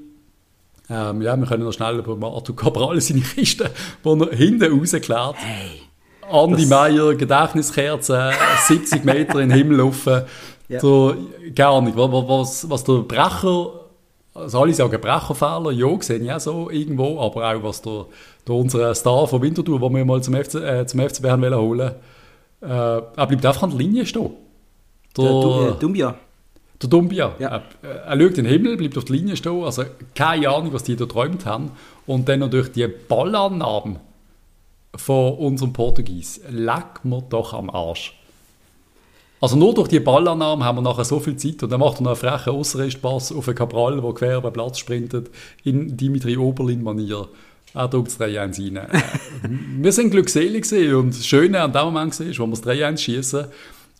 [0.89, 3.71] Ähm, ja, wir können noch schnell über Arthur Cabral seine Kiste,
[4.05, 5.35] die er hinten rausklärt.
[5.37, 5.81] Hey,
[6.29, 8.31] Andi Meier, Gedächtniskerze,
[8.67, 10.23] 70 Meter in den Himmel laufen.
[10.69, 10.79] Ja.
[10.79, 11.15] So,
[11.55, 11.95] gar nicht.
[11.95, 13.71] Was, was der Brecher,
[14.33, 18.05] also alle sagen Brecherfehler, ja, sehe ich auch so irgendwo, aber auch was der,
[18.47, 21.55] der unser Star von Winterthur, den wir mal zum, FC, äh, zum FCB haben wollen
[21.55, 21.91] holen,
[22.61, 24.31] äh, er bleibt einfach an der Linie stehen.
[25.17, 26.15] Der, der Dumbia.
[26.81, 27.35] Der Dumbia.
[27.39, 27.47] Ja.
[27.49, 27.63] Er,
[28.05, 29.83] er schaut in den Himmel, bleibt auf der Linie stehen, also
[30.15, 31.71] keine Ahnung, was die da träumt haben.
[32.05, 33.99] Und dann natürlich die Ballannahmen
[34.95, 36.41] von unserem Portugies.
[36.49, 38.16] Leck mir doch am Arsch.
[39.39, 42.03] Also nur durch die Ballannahme haben wir nachher so viel Zeit und dann macht er
[42.03, 45.29] noch einen frechen Ausrestpass auf einen Cabral, der quer über den Platz sprintet,
[45.63, 47.27] in Dimitri Oberlin-Manier.
[47.75, 48.87] Er drückt das 3-1 rein.
[49.81, 53.45] wir sind glückselig und das Schöne an dem Moment war, wo wir das 3-1 schießen,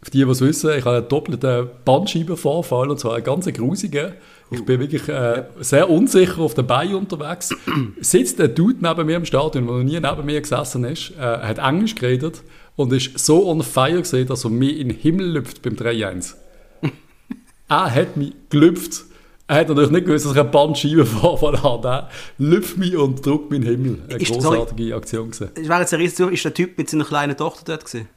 [0.02, 4.13] für die, die es wissen, ich habe einen doppelten Bandscheibenvorfall und zwar einen ganz grusigen.
[4.52, 7.54] Ich bin wirklich äh, sehr unsicher auf den Beinen unterwegs.
[8.00, 11.21] Sitzt der Dude neben mir im Stadion, der noch nie neben mir gesessen ist, äh,
[11.21, 12.41] hat Englisch geredet
[12.78, 16.36] und ist so on fire gesehen, dass er mich in den Himmel lüpft beim 3-1.
[17.68, 19.04] er hat mich gelüpft.
[19.48, 21.88] Er hat natürlich nicht gewusst, dass ich einen Bandscheibenvorfall habe.
[21.88, 24.04] Er lüpft mich und drückt mich in den Himmel.
[24.08, 25.50] Eine ist, großartige sorry, Aktion gewesen.
[25.60, 28.08] Ich wäre jetzt ein riesen Ist der Typ mit seiner kleinen Tochter dort gewesen?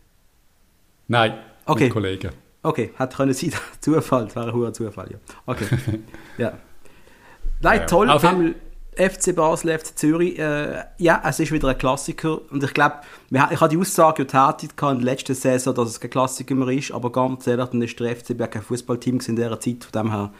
[1.09, 1.35] Nein,
[1.67, 1.85] okay.
[1.85, 2.31] mit Kollegen.
[2.63, 3.53] Okay, hat können sein.
[3.81, 5.19] Zufall, das wäre ein hoher Zufall, ja.
[5.47, 5.65] Okay,
[6.37, 6.53] ja.
[7.63, 8.09] Nein, toll.
[8.09, 8.19] Ja,
[9.01, 12.41] FC Basel, FC Zürich, äh, ja, es ist wieder ein Klassiker.
[12.51, 12.97] Und ich glaube,
[13.31, 16.93] ich habe die Aussage getätigt in der letzten Saison, dass es kein Klassiker mehr ist,
[16.93, 20.33] aber ganz ehrlich, dann ist der FCB kein Fußballteam in dieser Zeit, von dem her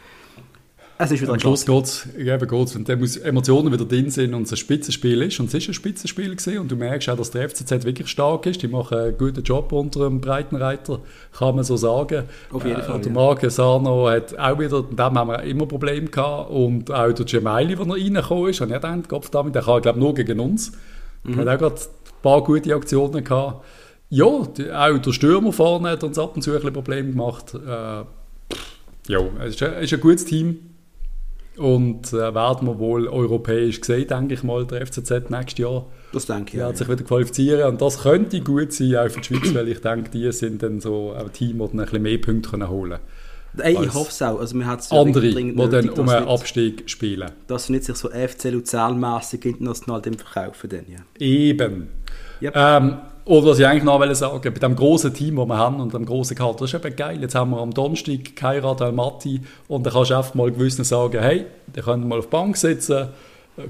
[1.03, 4.51] es ist wieder Am Schluss geht es, wenn die Emotionen wieder drin sind und es
[4.51, 7.49] ein Spitzenspiel ist, und es ist ein Spitzenspiel gewesen, und du merkst auch, dass der
[7.49, 10.99] FCZ wirklich stark ist, die machen einen guten Job unter dem Breitenreiter,
[11.37, 12.23] kann man so sagen.
[12.51, 13.13] Auf jeden äh, Fall, Der ja.
[13.13, 17.25] Marc Sarno hat auch wieder, mit dem haben wir immer Probleme gehabt, und auch der
[17.25, 20.39] Gemaili, der noch reingekommen ist, habe ich gedacht, Kopf damit, der kann, glaube nur gegen
[20.39, 20.71] uns.
[21.23, 21.37] Mhm.
[21.37, 23.65] Hat auch gerade ein paar gute Aktionen gehabt.
[24.09, 27.53] Ja, auch der Stürmer vorne hat uns ab und zu ein bisschen Probleme gemacht.
[27.53, 28.03] Äh,
[29.07, 30.70] ja, es ist, ein, es ist ein gutes Team
[31.57, 35.85] und äh, werden wir wohl europäisch gesehen, denke ich mal, der FCZ nächstes Jahr.
[36.13, 36.63] Das denke ich.
[36.63, 37.69] Wird sich wieder qualifizieren.
[37.69, 40.79] Und das könnte gut sein, auch für die Schweiz, weil ich denke, die sind dann
[40.79, 42.99] so ein Team, das ein bisschen mehr Punkte können holen
[43.57, 44.39] Ey, ich hoffe es auch.
[44.39, 47.31] Also, man ja andere, die dann um einen Abstieg spielen.
[47.47, 50.69] Dass sie nicht sich so FC Luzern-mässig international verkaufen.
[50.69, 50.99] Dann, ja.
[51.19, 51.89] Eben.
[52.41, 52.53] Yep.
[52.55, 55.93] Ähm, oder was ich eigentlich noch sagen bei dem großen Team, das wir haben und
[55.93, 57.21] dem großen Kader, das ist eben geil.
[57.21, 61.21] Jetzt haben wir am Donnerstag Kairat Almaty und dann kannst du einfach mal gewissen sagen,
[61.21, 63.09] hey, der können mal auf die Bank sitzen,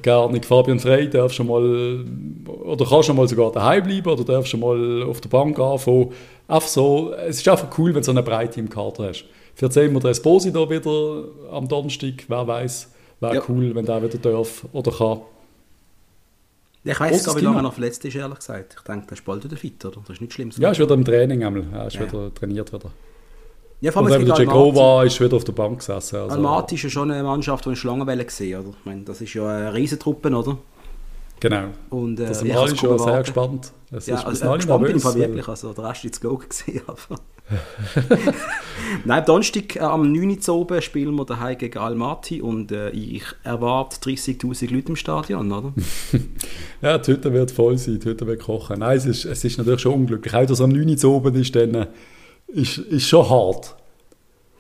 [0.02, 2.06] gerne Fabian Frey darf schon mal,
[2.64, 6.12] oder kannst schon mal sogar daheim bleiben oder darfst schon mal auf der Bank anfangen.
[6.48, 9.26] Einfach so, es ist einfach cool, wenn du so eine Breite im Kader hast.
[9.56, 13.42] Vielleicht sehen wir den Esposito wieder am Donnerstag, wer weiß, wäre ja.
[13.50, 15.22] cool, wenn der wieder darf oder kann.
[16.84, 18.76] Ich weiß gar nicht, wie lange er noch verletzt ist, ehrlich gesagt.
[18.78, 20.02] Ich denke, der ist bald wieder fit, oder?
[20.02, 20.52] Das ist nicht schlimm.
[20.58, 21.66] Ja, ist wieder im Training einmal.
[21.72, 22.02] Ja, ist ja.
[22.02, 22.92] wieder trainiert wieder.
[23.82, 26.18] Ja, vor allem der Jekova ist wieder auf der Bank gesessen.
[26.18, 26.36] Also.
[26.36, 28.70] Almaty ist ja schon eine Mannschaft, die eine Schlangenwelle gesehen oder?
[28.70, 30.58] Ich meine, das ist ja eine Riesentruppe, oder?
[31.42, 31.70] Genau.
[31.90, 33.74] Und, äh, da sind wir alle schon sehr gespannt.
[33.92, 35.48] Es ja, also, äh, gespannt bin ich wirklich.
[35.48, 36.82] Also, der Rest ist Go gesehen.
[39.06, 40.38] Nein, am Donnerstag äh, am 9.
[40.48, 45.52] Uhr oben spielen wir daheim gegen Almaty und äh, ich erwarte 30'000 Leute im Stadion,
[45.52, 45.74] oder?
[46.82, 48.80] ja, die Hütte wird voll sein, die Hütte wird kochen.
[48.80, 50.34] Nein, es ist, es ist natürlich schon unglücklich.
[50.34, 50.96] Auch, dass es am 9.
[51.04, 51.88] Uhr oben ist, dann äh,
[52.48, 53.76] ist, ist schon hart.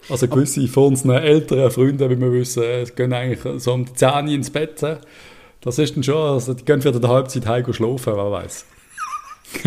[0.10, 3.94] Also gewisse von unseren älteren Freunden, wie wir wissen, äh, gehen eigentlich so um die
[3.94, 4.84] 10 Uhr ins Bett.
[5.62, 8.66] Das ist dann schon, also die gehen für die Halbzeit heim schlafen, wer weiß.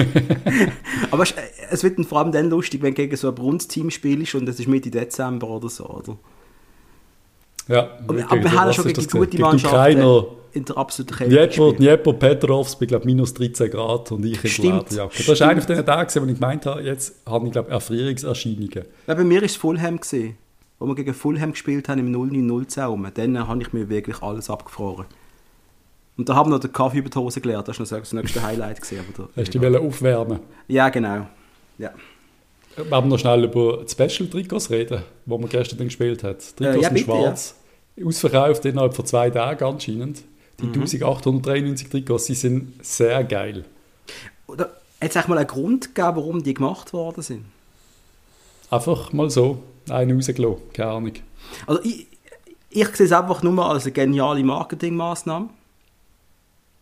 [1.10, 1.24] Aber
[1.70, 4.48] es wird dann vor allem dann lustig, wenn du gegen so ein Brunst-Team spielst und
[4.48, 6.16] es ist Mitte Dezember oder so, oder?
[7.68, 12.12] Ja, aber, aber wir haben schon gegen gute Mannschaften in der absoluten Kälte Dnieper, Dnieper
[12.12, 15.16] Petrovs bei glaube minus 13 Grad und ich in Lederjacke.
[15.16, 18.84] Das ist einer von den Tagen, wo ich gemeint habe, jetzt habe ich glaube Erfrierungserscheinungen.
[19.06, 20.36] Ja, bei mir war es Fulham gesehen,
[20.78, 23.06] wo wir gegen Fulham gespielt haben im 0-0 Zaum.
[23.14, 25.06] Dann habe ich mir wirklich alles abgefroren.
[26.16, 27.66] Und da haben wir noch den Kaffee über die Hose gelernt.
[27.66, 28.80] Das war noch das nächste Highlight.
[28.80, 31.26] Gewesen, aber da, Hast du dich aufwärmen Ja, genau.
[31.78, 31.90] Ja.
[32.76, 36.56] Wir haben noch schnell über die Special-Trikots reden, die man gestern gespielt hat.
[36.56, 37.54] Trikots äh, ja, in bitte, schwarz,
[37.96, 38.06] ja.
[38.06, 40.22] ausverkauft innerhalb von zwei Tagen anscheinend.
[40.60, 40.82] Die mhm.
[40.82, 43.64] 1893 Trikots, die sind sehr geil.
[44.46, 47.44] Oder hat es mal einen Grund gegeben, warum die gemacht worden sind?
[48.70, 51.12] Einfach mal so, einen rausgelassen, keine Ahnung.
[51.66, 52.06] Also ich,
[52.70, 55.48] ich sehe es einfach nur als eine geniale Marketingmaßnahme.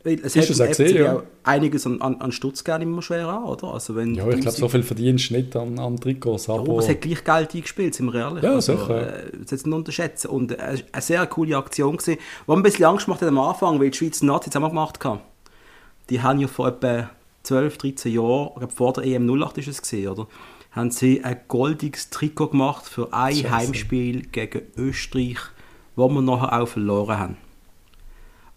[0.04, 1.22] Es ist hat gesehen, ja.
[1.44, 3.72] einiges an, an, an Stutz gerne immer schwer an, oder?
[3.72, 6.48] Also wenn ja, ich glaube, so viel verdienst du nicht an, an Trikots.
[6.48, 8.42] Aber, ja, aber es hat gleich Geld eingespielt, sind wir ehrlich.
[8.42, 9.26] Ja, also, sicher.
[9.26, 10.28] Äh, das nicht unterschätzen.
[10.28, 13.78] Und äh, eine sehr coole Aktion gewesen, die ein bisschen Angst gemacht hat am Anfang,
[13.78, 15.20] weil die Schweiz Nazis auch gemacht haben.
[16.10, 17.10] Die haben ja vor etwa
[17.44, 20.26] 12, 13 Jahren, ich glaube vor der EM 08 ist es gesehen, oder?
[20.72, 23.50] Haben sie ein goldiges Trikot gemacht für ein Scheiße.
[23.50, 25.38] Heimspiel gegen Österreich,
[25.94, 27.36] wo wir nachher auch verloren haben.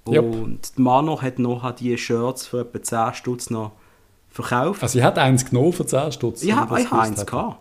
[0.08, 0.24] Yep.
[0.24, 3.72] Und die Mano hat noch die Shirts für etwa 10 Stutz noch
[4.30, 4.84] verkauft.
[4.84, 6.44] Also sie hat eins genommen für 10 Stutz?
[6.44, 7.58] Ich, habe eins gehabt.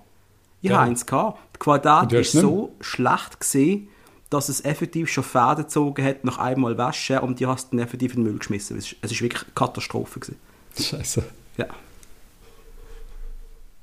[0.60, 0.76] Ich ja.
[0.76, 1.38] habe eins gehabt.
[1.54, 3.88] Die Quadrat war so schlecht gesehen,
[4.28, 8.14] dass es effektiv schon Fäden gezogen hat nach einmal waschen und die hast dann effektiv
[8.14, 8.76] in den Müll geschmissen.
[8.76, 10.20] Es war wirklich eine Katastrophe.
[10.20, 10.38] Gewesen.
[10.78, 11.22] Scheiße.
[11.56, 11.66] Ja.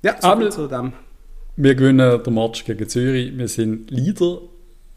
[0.04, 0.94] Ja, so Aber zu dem.
[1.56, 3.38] Wir gewinnen den Match gegen Zürich.
[3.38, 4.40] Wir sind Leader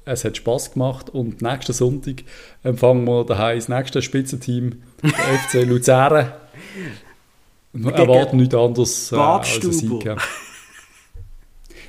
[0.04, 2.24] es hat Spaß gemacht und nächsten Sonntag
[2.62, 6.32] empfangen wir daheim das nächste Spitzenteam, der FC Luzern.
[7.72, 10.16] Wir erwarten nichts anderes äh, als einen Sieg.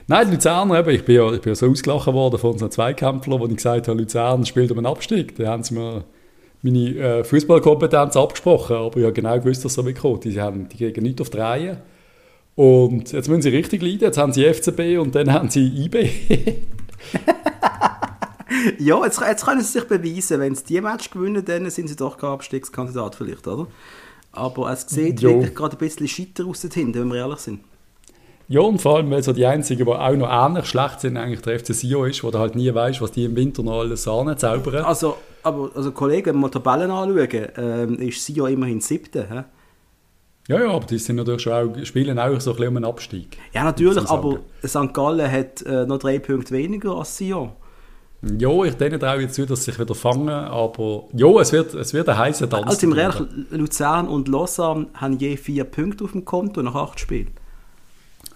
[0.08, 2.72] Nein, die Luzerner, eben, ich, bin ja, ich bin ja so ausgelachen worden von unseren
[2.72, 5.36] Zweikämpflern, wo ich gesagt habe, Luzern spielt um einen Abstieg.
[5.36, 6.04] Da haben sie mir
[6.62, 10.20] meine äh, Fußballkompetenz abgesprochen, aber ich habe genau gewusst, dass so wird kommen.
[10.20, 11.78] Die, haben, die kriegen nichts auf die Reihe.
[12.56, 14.02] Und jetzt müssen sie richtig leiden.
[14.02, 16.10] Jetzt haben sie FCB und dann haben sie IB.
[18.80, 20.40] ja, jetzt, jetzt können sie sich beweisen.
[20.40, 23.68] Wenn sie die Match gewinnen, dann sind sie doch kein Abstiegskandidat vielleicht, oder?
[24.32, 25.30] Aber es sieht jo.
[25.30, 27.62] wirklich gerade ein bisschen scheiter aus hinten, wenn wir ehrlich sind.
[28.48, 31.42] Ja, und vor allem, weil so die Einzigen, die auch noch ähnlich schlecht sind, eigentlich
[31.42, 34.08] der FC Sio ist, wo du halt nie weißt, was die im Winter noch alles
[34.08, 34.86] anzaubern.
[34.86, 39.28] Also, aber, also Kollegen, wenn wir Tabellen anschauen, ähm, ist Sio immerhin siebte.
[39.28, 40.54] He?
[40.54, 42.86] Ja, ja, aber die sind natürlich schon auch, spielen auch so ein bisschen um einen
[42.86, 43.38] Abstieg.
[43.52, 44.94] Ja, natürlich, aber St.
[44.94, 47.52] Gallen hat äh, noch drei Punkte weniger als Sion.
[48.40, 51.76] Ja, ich denen traue jetzt zu, dass sie sich wieder fangen, aber ja, es wird,
[51.76, 52.66] es wird ein heißer Tanz.
[52.68, 57.00] Also im Real Luzern und Lausanne haben je vier Punkte auf dem Konto nach acht
[57.00, 57.30] Spielen.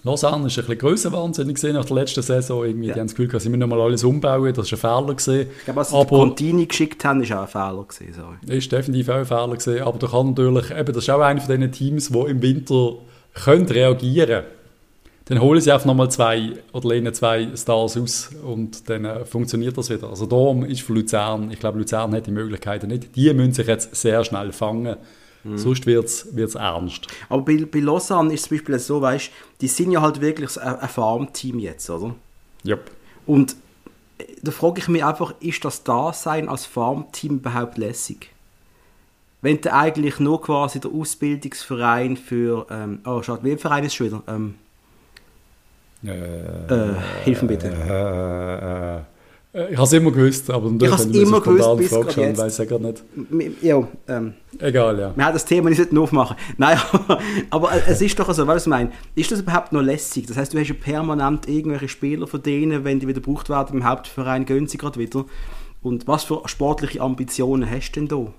[0.04, 2.64] Lausanne ist ein bisschen grösser wahnsinnig gesehen nach der letzten Saison.
[2.64, 2.94] Irgendwie, ja.
[2.94, 5.50] Die haben das Gefühl, sie müssen nochmal alles umbauen, das ist ein Fehler gesehen.
[5.58, 8.14] Ich glaube, was sie aber, Contini geschickt haben, ist auch ein Fehler gesehen.
[8.14, 8.58] Sorry.
[8.58, 11.42] Ist definitiv auch ein Fehler gesehen, aber da kann natürlich, eben, das ist auch einer
[11.42, 12.94] von diesen Teams, die im Winter
[13.34, 14.59] können reagieren können
[15.30, 19.78] dann holen sie einfach nochmal zwei oder lehnen zwei Stars aus und dann äh, funktioniert
[19.78, 20.10] das wieder.
[20.10, 23.16] Also darum ist für Luzern, ich glaube Luzern hat die Möglichkeiten nicht.
[23.16, 24.98] Die müssen sich jetzt sehr schnell fangen.
[25.44, 25.58] Mhm.
[25.58, 27.08] Sonst wird es ernst.
[27.30, 29.30] Aber bei, bei Lausanne ist es zum Beispiel so, weißt
[29.62, 32.16] die sind ja halt wirklich ein, ein Farmteam jetzt, oder?
[32.64, 32.76] Ja.
[32.76, 32.92] Yep.
[33.28, 33.56] Und
[34.18, 38.32] äh, da frage ich mich einfach, ist das Dasein als Farmteam überhaupt lässig?
[39.44, 43.96] Wenn du eigentlich nur quasi der Ausbildungsverein für, ähm, oh, schade, wie Verein ist es
[43.96, 44.24] schon wieder?
[44.28, 44.56] Ähm,
[46.04, 47.68] äh, äh, hilf mir bitte.
[47.68, 49.00] Äh,
[49.52, 52.38] äh, ich habe es immer gewusst, aber ich habe es immer gewusst, bis Frage schon,
[52.38, 53.04] weiß ja gar nicht.
[53.62, 55.16] Ja, ähm, Egal, ja.
[55.16, 56.38] Wir haben das Thema nicht aufmachen.
[56.58, 56.78] Nein,
[57.50, 58.92] aber, es ist doch so, was ich meine.
[59.16, 60.28] Ist das überhaupt noch lässig?
[60.28, 63.78] Das heißt, du hast ja permanent irgendwelche Spieler von denen, wenn die wieder gebraucht werden
[63.78, 65.26] im Hauptverein, gehen sie gerade wieder.
[65.82, 68.34] Und was für sportliche Ambitionen hast du denn da?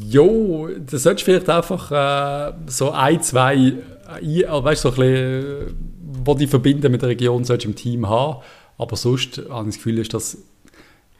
[0.00, 3.74] Jo, das solltest du vielleicht einfach äh, so ein, zwei,
[4.08, 5.76] äh, weißt du, so ein bisschen,
[6.24, 8.42] wo die verbinden mit der Region, solltest du im Team haben.
[8.78, 10.38] Aber sonst habe ich das Gefühl, ist das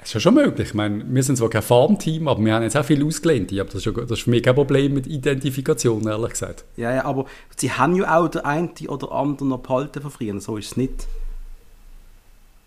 [0.01, 0.68] es ist ja schon möglich.
[0.68, 3.53] Ich meine, wir sind zwar kein Farmteam, aber wir haben jetzt auch viel ausgelehnt.
[3.53, 6.64] Aber das ist, ja, das ist für mich kein Problem mit Identifikation, ehrlich gesagt.
[6.77, 10.40] Ja, ja, aber sie haben ja auch der eine oder andere noch behalten von früher.
[10.40, 11.09] So ist es nicht.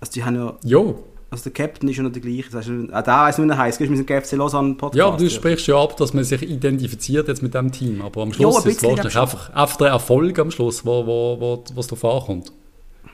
[0.02, 0.58] Also die haben ja...
[0.64, 1.04] Jo.
[1.32, 2.52] Also der Captain ist ja noch der gleiche.
[2.52, 3.80] Das heißt, auch der weiss nicht, wie er heisst.
[3.80, 4.98] Mit dem GFC Lausanne Podcast.
[4.98, 8.02] Ja, aber du sprichst ja ab, dass man sich identifiziert jetzt mit dem Team.
[8.02, 11.40] Aber am Schluss ja, ist es wahrscheinlich einfach, einfach der Erfolg am Schluss, wo, wo,
[11.40, 12.52] wo, was darauf ankommt.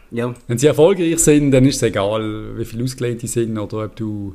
[0.10, 0.34] Ja.
[0.48, 3.96] Wenn sie erfolgreich sind, dann ist es egal, wie viele ausgelehnt die sind oder ob
[3.96, 4.34] du,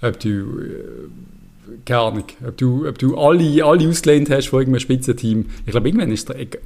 [0.00, 4.80] ob du äh, keine Ahnung, ob du, ob du alle, alle ausgelehnt hast von irgendeinem
[4.80, 5.46] Spitzenteam.
[5.66, 6.56] Ich glaube, irgendwann ist der, ich,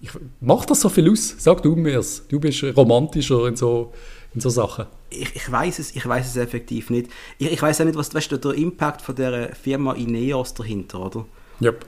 [0.00, 0.10] ich,
[0.40, 1.34] macht das so viel aus?
[1.38, 2.24] Sag du mir es.
[2.28, 3.92] Du bist romantischer in so,
[4.32, 4.86] in so Sachen.
[5.10, 7.10] Ich, ich weiß es, ich weiß es effektiv nicht.
[7.38, 11.00] Ich, ich weiß auch nicht, was weißt du, der Impact von der Firma Ineos dahinter,
[11.00, 11.26] oder?
[11.60, 11.84] Yep.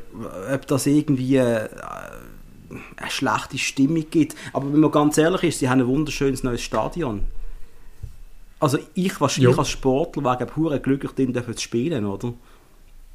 [0.53, 1.69] Ob das irgendwie äh,
[2.97, 4.37] eine schlechte Stimmung gibt.
[4.53, 7.23] Aber wenn man ganz ehrlich ist, sie haben ein wunderschönes neues Stadion.
[8.61, 12.33] Also ich, was, ich als Sportler wäre pur glücklich, den zu spielen, oder?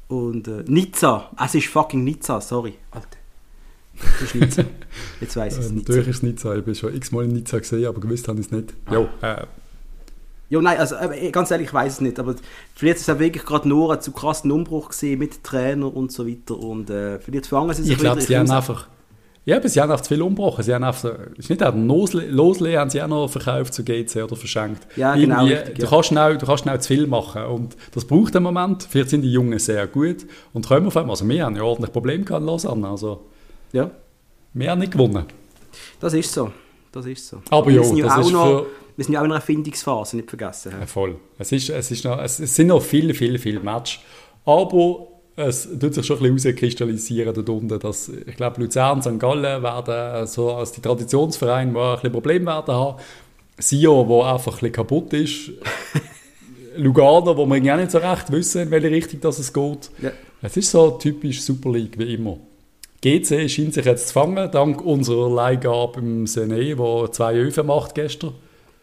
[0.08, 2.74] Und äh, Nizza, es ist fucking Nizza, sorry.
[2.90, 3.08] Alter.
[3.98, 4.64] Das ist Nizza.
[5.20, 5.88] Jetzt weiß ich es nicht.
[5.88, 8.46] Natürlich ist es Nizza, ich bin schon x-mal in Nizza gesehen, aber gewusst habe ich
[8.46, 8.74] es nicht.
[8.86, 8.94] Ah.
[8.94, 9.46] Jo, äh.
[10.50, 12.34] Ja, nein, also äh, ganz ehrlich, ich weiß es nicht, aber
[12.74, 16.26] vielleicht ist es wirklich gerade nur ein zu krassen Umbruch gesehen mit Trainer und so
[16.26, 18.88] weiter und äh, vielleicht fangen sie sich Ich glaube, sie haben einfach
[19.48, 20.62] ja, aber sie haben auch zu viel umgebrochen.
[20.62, 24.36] Sie haben einfach, ist nicht auch Losle haben sie auch noch verkauft zu GC oder
[24.36, 24.86] verschenkt.
[24.94, 25.46] Ja, genau.
[25.46, 28.82] Richtig, du, kannst schnell, du kannst schnell zu viel machen und das braucht einen Moment.
[28.82, 31.12] Vielleicht sind die Jungen sehr gut und kommen auf einmal.
[31.12, 32.88] Also wir haben ja ordentlich Probleme gehabt in Lausanne.
[32.88, 33.24] Also,
[33.72, 33.90] ja.
[34.52, 35.24] Wir haben nicht gewonnen.
[35.98, 36.52] Das ist so.
[36.92, 37.40] Das ist so.
[37.48, 38.66] Aber ja, das auch ist noch, für...
[38.98, 40.72] Wir sind ja auch in einer Findungsphase, nicht vergessen.
[40.72, 41.20] Ja, voll.
[41.38, 44.00] Es, ist, es, ist noch, es sind noch viele, viele, viele Matches.
[44.44, 45.06] Aber
[45.36, 49.20] es tut sich schon ein bisschen herauskristallisieren dort unten, dass, ich glaube, Luzern, St.
[49.20, 53.00] Gallen werden so als die Traditionsvereine, die ein bisschen Probleme werden haben.
[53.56, 55.52] Sion, wo einfach ein bisschen kaputt ist.
[56.76, 59.90] Lugano, wo wir auch nicht so recht wissen, in welche Richtung das es geht.
[60.02, 60.10] Ja.
[60.42, 62.38] Es ist so typisch Super League, wie immer.
[63.00, 67.94] GC scheint sich jetzt zu fangen, dank unserer Leihgabe im Sene, der zwei Öfen macht
[67.94, 68.34] gestern.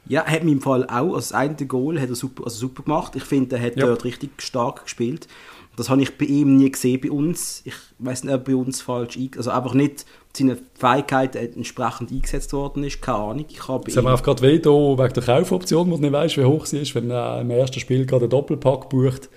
[0.07, 2.83] Ja, hat mir im Fall auch, also das eine Goal hat er super, also super
[2.83, 3.15] gemacht.
[3.15, 3.87] Ich finde, er hat ja.
[3.87, 5.27] dort richtig stark gespielt.
[5.75, 7.61] Das habe ich bei ihm nie gesehen bei uns.
[7.65, 12.83] Ich weiß nicht, ob bei uns falsch also einfach nicht seine Fähigkeit entsprechend eingesetzt worden
[12.83, 13.01] ist.
[13.01, 13.45] Keine Ahnung.
[13.49, 16.37] Ich habe Jetzt haben wir einfach gerade weh wegen der Kaufoption, wo du nicht weißt,
[16.37, 19.29] wie hoch sie ist, wenn er im ersten Spiel gerade einen Doppelpack bucht.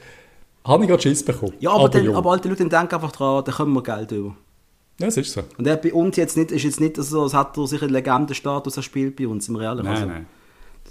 [0.65, 1.55] Habe ich gerade Schiss bekommen.
[1.61, 4.37] Ja, aber, aber, dann, aber alte Leute denken einfach dran, da können wir Geld über.
[5.01, 5.43] Ja, das ist so.
[5.57, 7.93] Und er bei uns jetzt nicht, ist jetzt nicht so, als hat er sich einen
[7.93, 9.85] Legendenstatus, er spielt bei uns im Realen.
[9.85, 10.27] Nein, also, nein.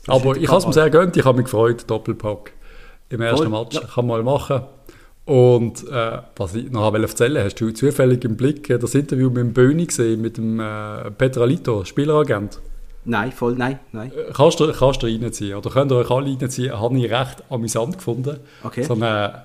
[0.05, 2.53] Aber ich habe es mir sehr gönnt, ich habe mich gefreut, Doppelpack
[3.09, 3.75] im ersten Voll, Match.
[3.75, 3.81] Ja.
[3.81, 4.61] Kann mal machen.
[5.25, 9.53] Und äh, was ich noch erzählen hast du zufällig im Blick das Interview mit dem
[9.53, 12.59] Böhni gesehen, mit dem äh, Petralito, Spieleragent?
[13.03, 14.11] Nein, voll nein, nein.
[14.11, 17.43] Äh, kannst du, kannst du reinziehen, oder könnt ihr euch alle reinziehen, habe ich recht
[17.49, 18.37] amüsant gefunden.
[18.63, 18.83] Okay.
[18.83, 19.43] So eine,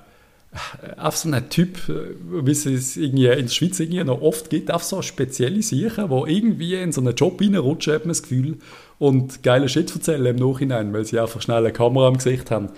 [0.53, 4.51] äh, auf so ein Typ, äh, wie es irgendwie in der Schweiz irgendwie noch oft
[4.51, 8.23] gibt, auf so spezielle Sachen, die irgendwie in so einen Job reinrutschen, hat man das
[8.23, 8.59] Gefühl,
[9.03, 12.69] und geile Shit erzählen im Nachhinein, weil sie einfach schnell eine Kamera im Gesicht haben.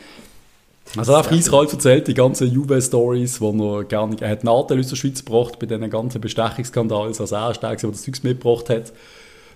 [0.96, 4.96] Also einfach eiskalt erzählt, die ganzen Juve-Stories, die er gerne, er hat Nadel aus der
[4.96, 8.94] Schweiz gebracht bei diesen ganzen Bestechungsskandalen, also er ist der, das Zeugs mitgebracht hat.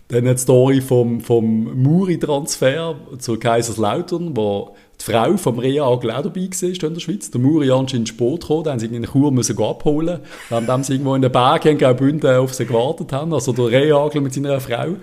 [0.09, 6.22] Dann die Story vom, vom Muri-Transfer zu Kaiserslautern, wo die Frau vom Rea auch dabei
[6.24, 7.31] war in der Schweiz.
[7.31, 11.14] Der Muri anscheinend Sport gekommen, da haben sie in Chur müssen abholen, während sie irgendwo
[11.14, 14.96] in den Bergen in Graubünden auf sie gewartet haben, also der Rea mit seiner Frau.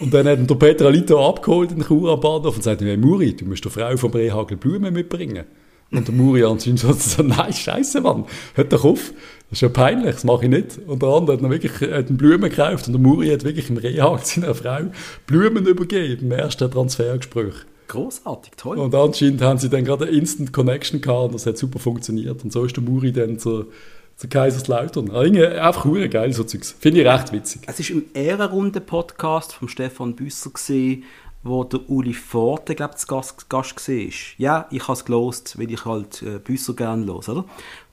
[0.00, 2.96] Und dann hat der Petra Lito abgeholt in den Chur am Bahnhof und sagte, hey
[2.96, 5.44] Muri, du musst der Frau vom Rehagel Blumen mitbringen.
[5.90, 9.12] Und der Muri anscheinend so, nein, scheiße Mann, hört doch auf,
[9.50, 10.78] das ist ja peinlich, das mache ich nicht.
[10.86, 13.76] Und der andere hat dann wirklich hat Blumen gekauft und der Muri hat wirklich im
[13.76, 14.80] Rehagel seiner Frau
[15.26, 17.54] Blumen übergeben im ersten Transfergespräch.
[17.88, 18.78] Großartig, toll.
[18.78, 22.42] Und anscheinend haben sie dann gerade eine Instant Connection gehabt und das hat super funktioniert.
[22.42, 23.68] Und so ist der Muri dann zur
[24.16, 25.10] zu Kaiserslautern.
[25.10, 26.74] Einfach hure geil, so Zeugs.
[26.78, 27.62] Finde ich recht witzig.
[27.66, 31.04] Es war im Ehrenrunde-Podcast von Stefan Büsser, gewesen,
[31.42, 34.12] wo der Uli Forte, glaube ich, Gast, Gast war.
[34.38, 37.44] Ja, ich habe es gelost, weil ich halt äh, Büsser gerne los, oder?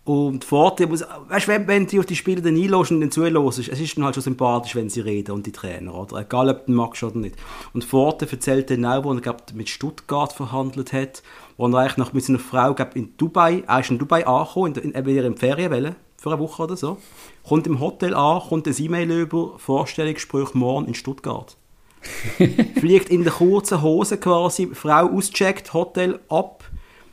[0.05, 3.59] Und Forte muss, weißt wenn, wenn du auf die Spieler dann einlässt und dann zuhörst,
[3.59, 6.17] es ist dann halt schon sympathisch, wenn sie reden und die Trainer, oder?
[6.17, 7.37] Egal, ob du magst oder nicht.
[7.73, 11.23] Und Forte erzählt dann auch, wo er, glaube mit Stuttgart verhandelt hat,
[11.55, 14.75] wo er eigentlich noch mit seiner Frau, glaube in Dubai, er ist in Dubai angekommen,
[14.75, 16.97] in, in, in, in Ferienwelle, für eine Woche oder so.
[17.45, 21.57] Kommt im Hotel an, kommt ein E-Mail über, Vorstellungsgespräch morgen in Stuttgart.
[22.79, 26.63] Fliegt in der kurzen Hose quasi, Frau auscheckt, Hotel ab,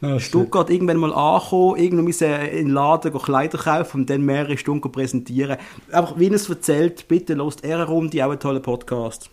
[0.02, 4.56] Ah, Stuttgart irgendwann mal ankommen, irgendwann müssen in den Laden Kleider kaufen und dann mehrere
[4.56, 5.58] Stunden präsentieren.
[5.92, 9.28] Einfach, wie er es erzählt, bitte lasst er Runde, auch ein toller Podcast.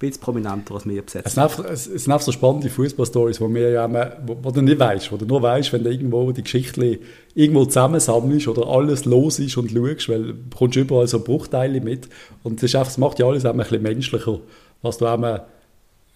[0.00, 1.26] Bisschen prominenter als wir besetzt.
[1.26, 4.80] Es sind einfach, es sind einfach so spannende Fußballstories, wo, ja wo, wo, du nicht
[4.80, 6.98] weißt, wo du nur weißt, wenn du irgendwo die Geschichte
[7.34, 12.08] irgendwo zusammensammelst oder alles los ist und schaust, weil du bekommst überall so Bruchteile mit
[12.42, 14.40] und das, ist einfach, das macht ja alles ein bisschen menschlicher,
[14.80, 15.46] was du einmal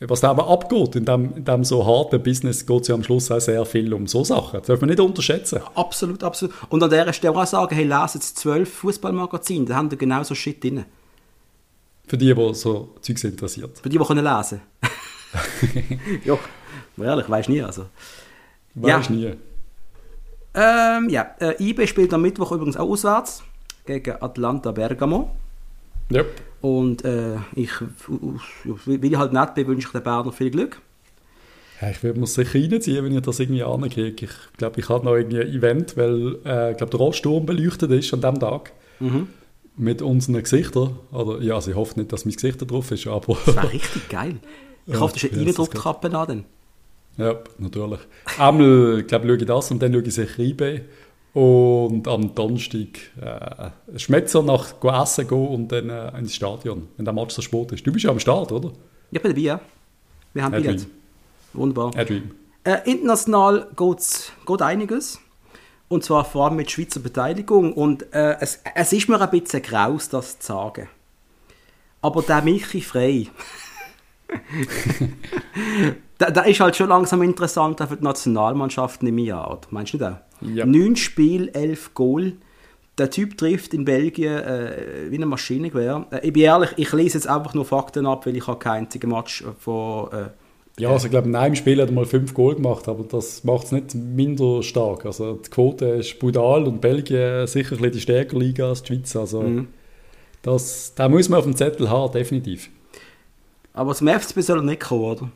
[0.01, 3.05] was da aber abgeht, in dem, in dem so harten Business geht es ja am
[3.05, 4.59] Schluss auch sehr viel um so Sachen.
[4.59, 5.61] Das darf man nicht unterschätzen.
[5.75, 6.55] Absolut, absolut.
[6.69, 10.23] Und an der Stelle auch sagen, hey, lesen jetzt zwölf Fußballmagazine, da haben da genau
[10.23, 10.85] so Shit drin.
[12.07, 13.79] Für die, die so Zeugs interessiert.
[13.79, 14.61] Für die, die können lesen
[16.25, 16.39] Ja,
[16.99, 17.63] ehrlich, weiß nie.
[17.63, 17.87] Also.
[18.75, 19.15] Weiß ja.
[19.15, 19.33] nie.
[20.55, 23.43] Ähm, ja, äh, IB spielt am Mittwoch übrigens auch auswärts
[23.87, 25.35] gegen Atlanta Bergamo.
[26.13, 26.27] Yep.
[26.61, 27.71] Und äh, ich,
[28.07, 30.81] weil ich halt nett bin, wünsche ich den Berner viel Glück.
[31.81, 34.27] Ja, ich würde mir sicher reinziehen, wenn ich das irgendwie ankriege.
[34.27, 37.91] Ich glaube, ich habe noch irgendwie ein Event, weil äh, ich glaube, der Roststurm beleuchtet
[37.91, 38.73] ist an diesem Tag.
[39.01, 39.29] Mhm.
[39.77, 40.99] Mit unseren Gesichtern.
[41.11, 43.37] Oder, ja, also ich hoffe nicht, dass mein Gesicht da drauf ist, aber...
[43.45, 44.39] Das wäre richtig geil.
[44.87, 46.29] Ich ja, hoffe, das ist eine Eindruckkappe an.
[46.29, 46.45] Dann.
[47.17, 48.01] Ja, natürlich.
[48.39, 50.81] Einmal, glaube schaue ich das und dann schaue ich sicher IB.
[51.33, 52.89] Und am Donnerstag
[53.21, 57.73] äh, Schmetzer nach essen gehen und dann äh, ins Stadion, wenn der Match so spät
[57.73, 57.85] ist.
[57.85, 58.71] Du bist ja am Start, oder?
[59.11, 59.61] Ich bin dabei, ja.
[60.33, 60.87] Wir haben Billett.
[61.53, 61.93] Wunderbar.
[61.97, 65.19] Äh, international geht einiges.
[65.95, 67.73] Und zwar vor allem mit Schweizer Beteiligung.
[67.73, 70.89] Und äh, es, es ist mir ein bisschen graus, das zu sagen.
[72.03, 73.29] Aber der Michi Frey.
[76.19, 79.61] da, da ist halt schon langsam interessant für die Nationalmannschaften im Jahr.
[79.71, 80.17] Meinst du nicht auch?
[80.41, 80.67] Ja.
[80.67, 82.33] Neun Spiele, elf Goal.
[82.99, 86.09] Der Typ trifft in Belgien äh, wie eine Maschinengewehr.
[86.11, 88.87] Äh, ich bin ehrlich, ich lese jetzt einfach nur Fakten ab, weil ich habe keinen
[88.87, 90.13] einzigen Match von...
[90.13, 90.31] Äh,
[90.79, 93.45] ja, also ich glaube, in einem Spiel hat er mal fünf Goal gemacht, aber das
[93.45, 95.07] macht es nicht minder stark.
[95.07, 99.15] Also die Quote ist brutal und Belgien sicher die stärkere Liga als die Schweiz.
[99.15, 99.69] Also mhm.
[100.43, 102.71] das, da muss man auf dem Zettel haben, definitiv.
[103.73, 105.31] Aber zum FCB soll er nicht kommen, oder?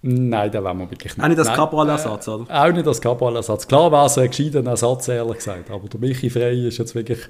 [0.00, 1.24] Nein, da wollen wir wirklich nicht.
[1.24, 2.50] Auch nicht als Cabral-Ersatz, oder?
[2.50, 3.68] Äh, auch nicht als Cabral-Ersatz.
[3.68, 5.70] Klar wäre es ein gescheiter Ersatz, ehrlich gesagt.
[5.70, 7.20] Aber der Michi Frey ist jetzt wirklich...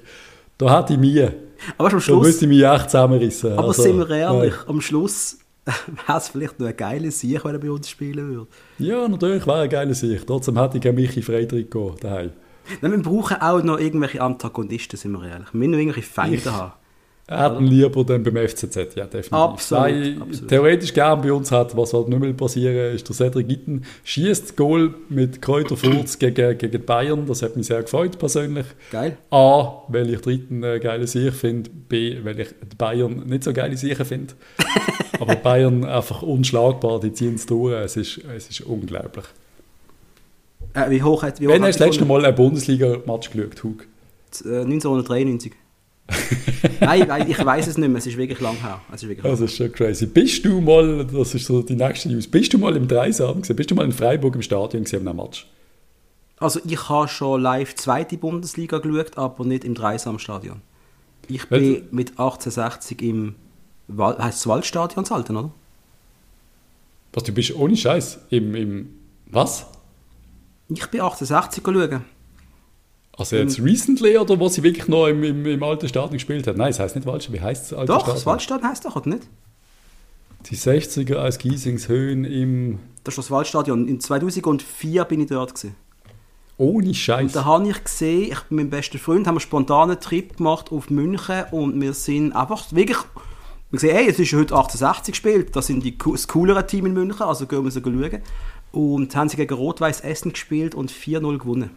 [0.57, 1.33] Da hat ich Mühe.
[1.77, 2.21] Aber am Schluss...
[2.21, 3.53] Da müsste ich mich echt zusammenrissen.
[3.53, 4.67] Aber also, sind wir ehrlich, ja.
[4.67, 5.37] am Schluss
[6.07, 8.47] wäre es vielleicht noch ein geiler Sieg, wenn er bei uns spielen würde.
[8.79, 10.25] Ja, natürlich wäre ein geiler Sieg.
[10.27, 12.31] Trotzdem hätte ich einen Michi Frey-Trikot daheim.
[12.81, 15.53] Nein, wir brauchen auch noch irgendwelche Antagonisten, sind wir ehrlich.
[15.53, 16.73] Wir müssen noch irgendwelche Feinde ich, haben.
[17.25, 19.33] Hätten lieber dann beim FCZ, ja, definitiv.
[19.33, 20.49] Absolut, Weil absolut.
[20.49, 24.57] theoretisch gern bei uns hat, was halt nicht mehr passieren ist, der Cedric Gitten schießt
[24.57, 28.65] Goal mit Kräuterfurz gegen, gegen Bayern, das hat mich sehr gefreut persönlich.
[28.91, 29.17] Geil.
[29.31, 33.77] A, weil ich dritten äh, geile Sicher finde, B, weil ich Bayern nicht so geile
[33.77, 34.33] Sicher finde.
[35.19, 39.25] Aber Bayern einfach unschlagbar, die ziehen es durch, es ist, es ist unglaublich.
[40.73, 43.63] Äh, wie hoch hat wie hoch Wenn hast du das letzte Mal ein Bundesliga-Match geschaut,
[43.63, 43.87] Hug?
[44.45, 45.53] 1993.
[46.79, 48.81] Nein, ich weiß es nicht mehr, es ist wirklich lang her.
[48.91, 50.05] Es ist wirklich das ist schon crazy.
[50.05, 53.55] Bist du mal, das ist so die nächste News, bist du mal im Dreisam gesehen?
[53.55, 55.47] Bist du mal in Freiburg im Stadion gesehen am Match?
[56.39, 60.61] Also ich habe schon live zweite Bundesliga geschaut, aber nicht im Dreisamstadion.
[61.29, 63.35] Ich bin mit 1860 im
[63.97, 65.51] heißt es Waldstadion Salten, oder?
[67.13, 68.89] Was, du bist ohne Scheiß im, im
[69.27, 69.65] was?
[70.69, 72.05] Ich bin 1860 schauen.
[73.15, 76.47] Also jetzt Im, recently oder was sie wirklich noch im, im, im alten Stadion gespielt
[76.47, 76.57] hat?
[76.57, 77.41] Nein, es heißt nicht Waldstadion.
[77.41, 77.69] Wie heißt es?
[77.69, 78.15] Doch, Stadion?
[78.15, 79.27] das Waldstadion heißt doch, oder nicht?
[80.47, 82.79] Die 60er aus Giesingshöhen im...
[83.03, 83.87] Das ist das Waldstadion.
[83.87, 85.53] In 2004 bin ich dort.
[85.53, 85.75] Gewesen.
[86.57, 87.23] Ohne Scheiß.
[87.23, 90.71] Und da habe ich gesehen, ich mit meinem besten Freund haben einen spontanen Trip gemacht
[90.71, 92.97] auf München und wir sind einfach wirklich...
[93.73, 96.93] Wir sehen, hey, es ist heute 1860 gespielt, das sind die, das coolere Team in
[96.93, 98.21] München, also gehen wir so schauen.
[98.71, 101.71] Und haben sie gegen Rot-Weiß Essen gespielt und 4-0 gewonnen.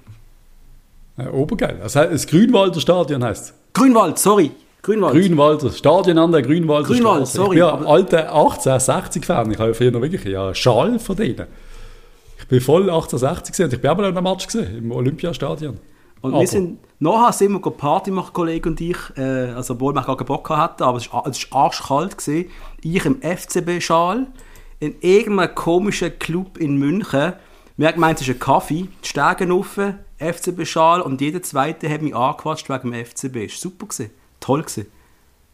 [1.16, 1.78] Ja, obergeil.
[1.82, 4.51] Das, heißt, das Grünwalder Stadion heißt Grünwald, sorry.
[4.82, 5.14] Grünwald.
[5.14, 7.36] Grünwalder, Stadion an der Grünwalder Grünwald, Straße.
[7.38, 7.57] sorry.
[7.57, 9.51] Ich bin ja alter 1860-Fan.
[9.53, 11.47] Ich habe ja früher noch wirklich ja, einen Schal von denen.
[12.38, 15.78] Ich bin voll 1860 und ich bin aber noch in einem Match gesehen, im Olympiastadion.
[16.20, 16.40] Und aber.
[16.40, 20.16] wir sind, nachher sind wir Party machen, Kollege und ich, äh, also obwohl wir gar
[20.16, 22.18] keinen Bock hatten, aber es war, es arschkalt.
[22.18, 22.50] Gewesen.
[22.82, 24.26] Ich im FCB-Schal,
[24.80, 27.34] in irgendeinem komischen Club in München.
[27.76, 32.02] Wir haben gemeint, es ist ein Kaffee, die Stegen offen, FCB-Schal und jeder Zweite hat
[32.02, 33.44] mich angequatscht wegen dem FCB.
[33.44, 33.86] Das war super.
[33.86, 34.10] Gewesen.
[34.40, 34.62] Toll.
[34.62, 34.86] Gewesen.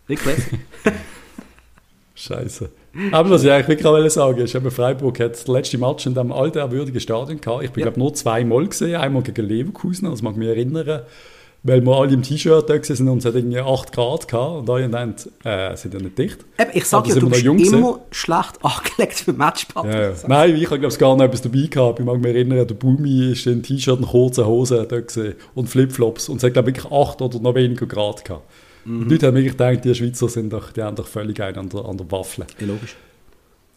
[0.06, 0.38] Wirklich
[2.14, 2.70] Scheiße.
[3.10, 6.32] Aber was ich eigentlich wirklich sagen ist, eben Freiburg hat das letzte Match in diesem
[6.32, 7.64] alten, ehrwürdigen Stadion gehabt.
[7.64, 7.86] Ich bin, ja.
[7.86, 8.96] glaube nur zweimal gesehen.
[8.96, 11.02] Einmal gegen Leverkusen, das mag ich mich erinnern.
[11.64, 14.70] weil wir alle im T-Shirt da waren und es hat irgendwie 8 Grad gehabt und
[14.70, 15.14] alle haben
[15.44, 16.44] äh, sind ja nicht dicht.
[16.58, 17.94] Eben, ich sage ja, du bist immer gewesen.
[18.10, 19.84] schlecht angelegt für Matchpub.
[19.84, 20.12] Ja, ja.
[20.26, 22.00] Nein, ich habe glaube gar noch etwas dabei gehabt.
[22.00, 25.68] Ich mag mich erinnern, der Bumi ist in T-Shirt und kurzen Hosen da gewesen und
[25.68, 28.42] Flipflops und es hat glaube ich wirklich 8 oder noch weniger Grad gehabt.
[28.84, 29.08] Mhm.
[29.08, 31.68] Die Leute haben wirklich gedacht, die Schweizer sind doch, die haben doch völlig einen an
[31.68, 32.46] der, an der Waffel.
[32.58, 32.96] Ja, logisch.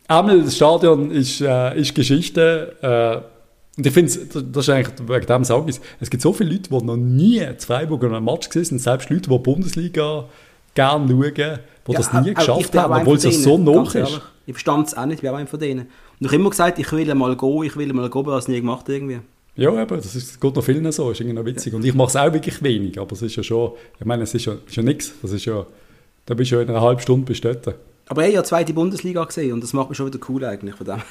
[0.07, 2.75] Einmal, das Stadion ist, äh, ist Geschichte.
[2.81, 4.11] Äh, und ich finde,
[4.43, 7.39] das ist eigentlich, wegen dem sage ich es, gibt so viele Leute, die noch nie
[7.39, 10.25] in Freiburg an einem Match gesehen sind, selbst Leute, die Bundesliga
[10.73, 11.33] gerne schauen,
[11.87, 14.21] die ja, das nie geschafft haben, obwohl es ja so nah ist.
[14.45, 15.81] Ich verstand es auch nicht, ich bin auch einer von denen.
[15.81, 15.89] Und
[16.21, 18.61] ich habe immer gesagt, ich will mal gehen, ich will mal gehen, aber das nie
[18.61, 19.19] gemacht irgendwie.
[19.55, 21.73] Ja, aber das, ist, geht noch vielen so, ist irgendwie noch witzig.
[21.73, 24.33] Und ich mache es auch wirklich wenig, aber es ist ja schon, ich meine, es
[24.33, 25.65] ist ja, ist ja nichts, das ist ja,
[26.25, 27.65] da bist du ja in einer halben Stunde bestellt.
[28.07, 30.75] Aber ich habe ja zweite Bundesliga gesehen und das macht mich schon wieder cool eigentlich
[30.75, 31.01] von dem.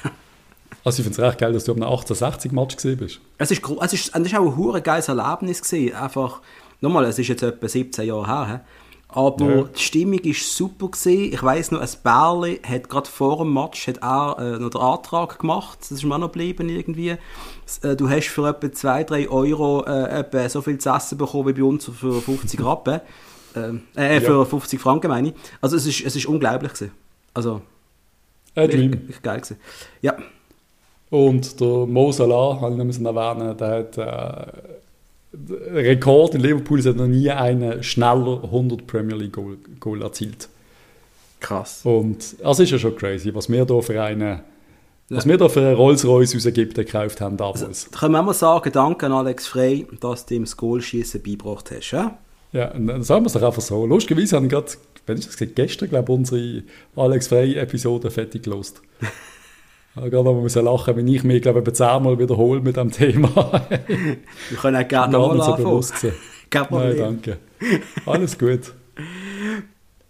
[0.83, 3.19] Also ich finde es recht geil, dass du am 1860-Match gesehen bist.
[3.37, 5.95] Es ist, es, ist, es ist auch ein geiles Erlebnis gewesen.
[5.95, 6.41] Einfach,
[6.81, 8.65] nochmal, es ist jetzt etwa 17 Jahre her,
[9.07, 9.63] aber ja.
[9.63, 11.33] die Stimmung war super gewesen.
[11.33, 14.81] Ich weiss noch, ein Bärli hat gerade vor dem Match hat auch, äh, noch den
[14.81, 15.79] Antrag gemacht.
[15.81, 17.11] Das ist mir auch noch geblieben irgendwie.
[17.81, 21.61] Äh, du hast für etwa 2-3 Euro äh, etwa so viel zu essen bekommen wie
[21.61, 23.01] bei uns für 50 Rappen.
[23.57, 24.43] Ähm, äh, für ja.
[24.43, 25.33] 50 Franken meine ich.
[25.61, 26.91] Also es ist, es ist unglaublich gewesen.
[27.33, 27.61] Also,
[28.53, 28.91] A Dream.
[28.91, 29.57] Wirklich geil gewesen.
[30.01, 30.17] Ja.
[31.09, 34.51] Und der Mo Salah, habe ich noch erwähnen, der hat äh,
[35.71, 40.49] Rekord in Liverpool, es hat noch nie einen schneller 100 Premier League Goal, Goal erzielt.
[41.39, 41.81] Krass.
[41.83, 44.43] Und das ist ja schon crazy, was wir da für eine
[45.09, 47.63] was wir da für einen Rolls-Royce aus Ägypten gekauft haben damals.
[47.63, 51.21] Also, da können wir mal sagen, danke an Alex Frey, dass du ihm das Goalschießen
[51.21, 52.17] beigebracht hast, ja?
[52.51, 53.85] Ja, dann sagen wir es doch einfach so.
[53.85, 54.71] Lustigerweise habe ich gerade,
[55.05, 56.63] wenn ich das gesagt, gestern, glaube ich, unsere
[56.95, 58.81] Alex Frey-Episode fertig gelost.
[59.95, 63.29] Gerade wenn wir müssen lachen, wenn ich mich, glaube ich, zehnmal wiederhole mit dem Thema.
[63.87, 66.05] wir können auch gerne nochmal so bewusst
[66.53, 67.37] Nein, danke.
[68.05, 68.73] Alles gut.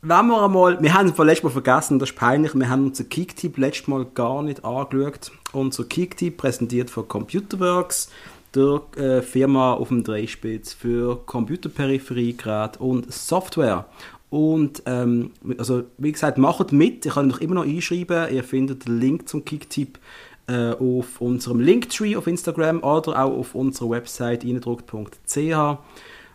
[0.02, 3.06] Wenn wir einmal, wir haben es letztes Mal vergessen, das ist peinlich, wir haben unser
[3.06, 5.32] Kicktip letztes Mal gar nicht angeschaut.
[5.52, 8.12] Unser Kicktip präsentiert von Computerworks,
[8.54, 13.86] der äh, Firma auf dem Dreispitz für Computerperipheriegeräte und Software.
[14.30, 17.06] Und ähm, also, wie gesagt, macht mit.
[17.06, 18.34] Ihr könnt euch immer noch einschreiben.
[18.34, 20.00] Ihr findet den Link zum Kicktipp
[20.48, 25.78] äh, auf unserem Linktree auf Instagram oder auch auf unserer Website eindruckt.ch.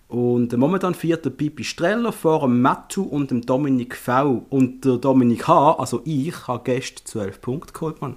[0.09, 4.45] Und momentan führt der Pipi Streller vor dem Mattu und dem Dominik V.
[4.51, 8.17] Und der Dominik H., also ich, habe gestern 12 Punkte geholt, Mann.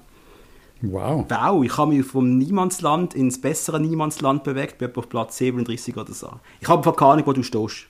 [0.81, 1.25] Wow.
[1.29, 6.11] Wow, ich habe mich vom Niemandsland ins bessere Niemandsland bewegt, bin auf Platz 37 oder
[6.11, 6.29] so.
[6.59, 7.87] Ich habe keine Ahnung, wo du stehst.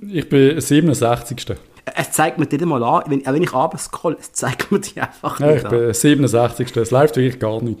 [0.00, 1.56] Ich bin 67.
[1.96, 5.00] Es zeigt mir dir mal an, wenn, wenn ich abends scroll, es zeigt mir die
[5.00, 5.70] einfach nicht ja, ich an.
[5.70, 6.76] bin 67.
[6.76, 7.78] Es läuft wirklich gar nicht.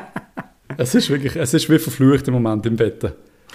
[0.76, 3.12] es ist wirklich, es ist wie verflucht im Moment im Bett.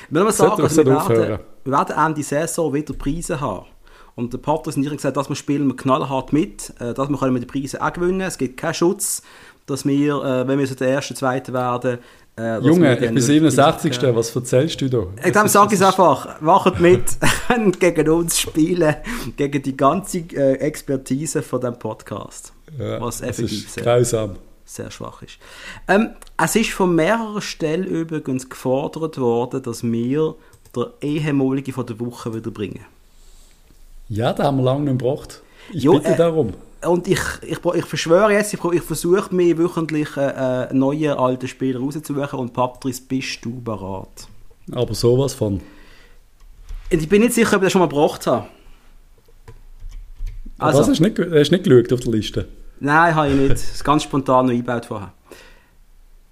[0.10, 3.66] Wenn man sagen, also wir, werden, wir werden Ende Saison wieder Preise haben.
[4.16, 7.10] Und der Patrick und ich haben gesagt, dass wir spielen wir knallhart mit, äh, dass
[7.10, 8.22] wir können die Preise auch gewinnen.
[8.22, 9.24] Es gibt keinen Schutz,
[9.66, 12.00] dass wir, äh, wenn wir so der Erste, Zweite werden,
[12.38, 14.02] äh, Junge, ich bin 67.
[14.02, 15.06] Äh, was erzählst du da?
[15.24, 17.04] Ich dann sage ich es einfach, macht mit,
[17.80, 18.96] gegen uns spielen,
[19.38, 22.54] gegen die ganze äh, Expertise von dem Podcast.
[22.80, 24.38] Ja, was effektiv ist sehr, grausam.
[24.66, 25.38] sehr schwach ist.
[25.88, 26.10] Ähm,
[26.44, 30.34] es ist von mehreren Stellen übrigens gefordert worden, dass wir
[30.76, 32.84] der Ehemalige von der Woche wieder bringen.
[34.10, 35.43] Ja, da haben wir lange nicht gebraucht.
[35.72, 36.54] Ich jo, bitte äh, darum
[36.88, 41.48] und ich, ich, ich verschwöre jetzt, ich, ich versuche mir wöchentlich äh, äh, neue alte
[41.48, 44.28] Spieler rauszusuchen und Patrice, bist du bereit?
[44.72, 45.54] Aber sowas von.
[46.92, 48.48] Und ich bin nicht sicher, ob ich das schon mal gebracht habe.
[50.58, 52.48] Also, Was, hast du nicht, hast nicht geschaut auf der Liste?
[52.80, 53.52] Nein, habe ich nicht.
[53.52, 55.14] Das ist ganz spontan noch eingebaut vorher.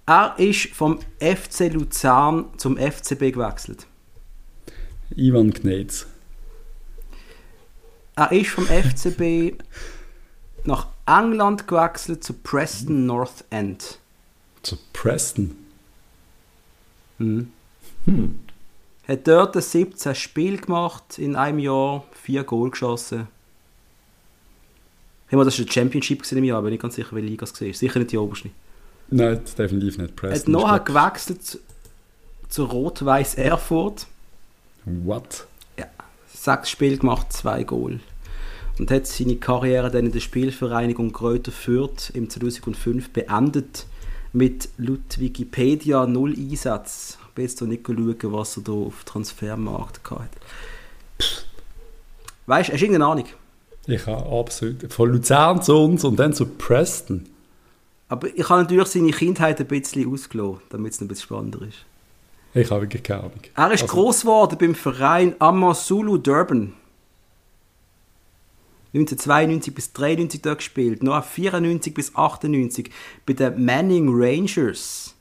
[0.06, 3.88] Er ist vom FC Luzern zum FCB gewechselt.
[5.16, 6.08] Ivan Gnetz.
[8.16, 9.56] Er ist vom FCB
[10.66, 14.00] nach England gewechselt zu Preston North End.
[14.64, 15.56] Zu Preston?
[17.18, 17.52] Hm.
[18.06, 18.40] Hm.
[19.08, 23.28] Hat dort 17 Spiele gemacht in einem Jahr, 4 Goal geschossen.
[25.28, 27.28] Ich meine, das war der Championship im Jahr, aber ich bin nicht ganz sicher, welche
[27.28, 27.74] Liga es war.
[27.74, 28.50] Sicher nicht die oberste.
[29.10, 30.16] Nein, definitiv nicht.
[30.16, 30.56] Preston.
[30.56, 31.60] Hat nachher gewechselt zu,
[32.50, 34.08] zu Rot-Weiß Erfurt.
[34.86, 35.48] What?
[36.42, 38.00] Sechs Spiele gemacht, zwei Goal
[38.80, 43.86] und hat seine Karriere dann in der Spielvereinigung Kräuter Fürth im 2005 beendet
[44.34, 47.20] mit laut Wikipedia null Einsatz.
[47.38, 50.30] Jetzt so nicht schauen, was er da auf Transfermarkt hatte.
[52.48, 53.26] Weißt du, hast du irgendeine Ahnung?
[53.86, 54.92] Ich habe absolut.
[54.92, 57.26] Von Luzern zu uns und dann zu Preston.
[58.10, 61.86] Aber ich habe natürlich seine Kindheit ein bisschen ausgelassen, damit es ein bisschen spannender ist.
[62.54, 63.40] Ich habe wirklich keine Ahnung.
[63.56, 66.74] Er ist Also- groß geworden beim Verein Amazulu Durban.
[68.94, 72.92] 1992 bis 93 dort gespielt, noch 94 bis 98
[73.26, 75.16] bei den Manning Rangers.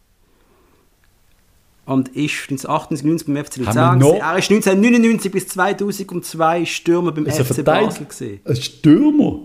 [1.87, 4.01] Und ist 1998, 90 beim FC Luzern.
[4.01, 7.65] Er ist 1999 bis 2002 Stürmer beim FC?
[7.65, 8.07] Basel.
[8.07, 8.41] Gewesen.
[8.45, 9.39] Ein Stürmer?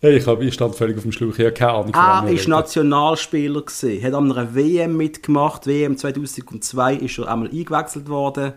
[0.00, 1.32] Hey, ich, hab, ich stand völlig auf dem Schlauch.
[1.38, 2.50] Ich habe keine Ahnung, von Er reden.
[2.50, 5.66] Nationalspieler gewesen, hat an einer WM mitgemacht.
[5.66, 8.52] WM 2002 ist er einmal eingewechselt worden.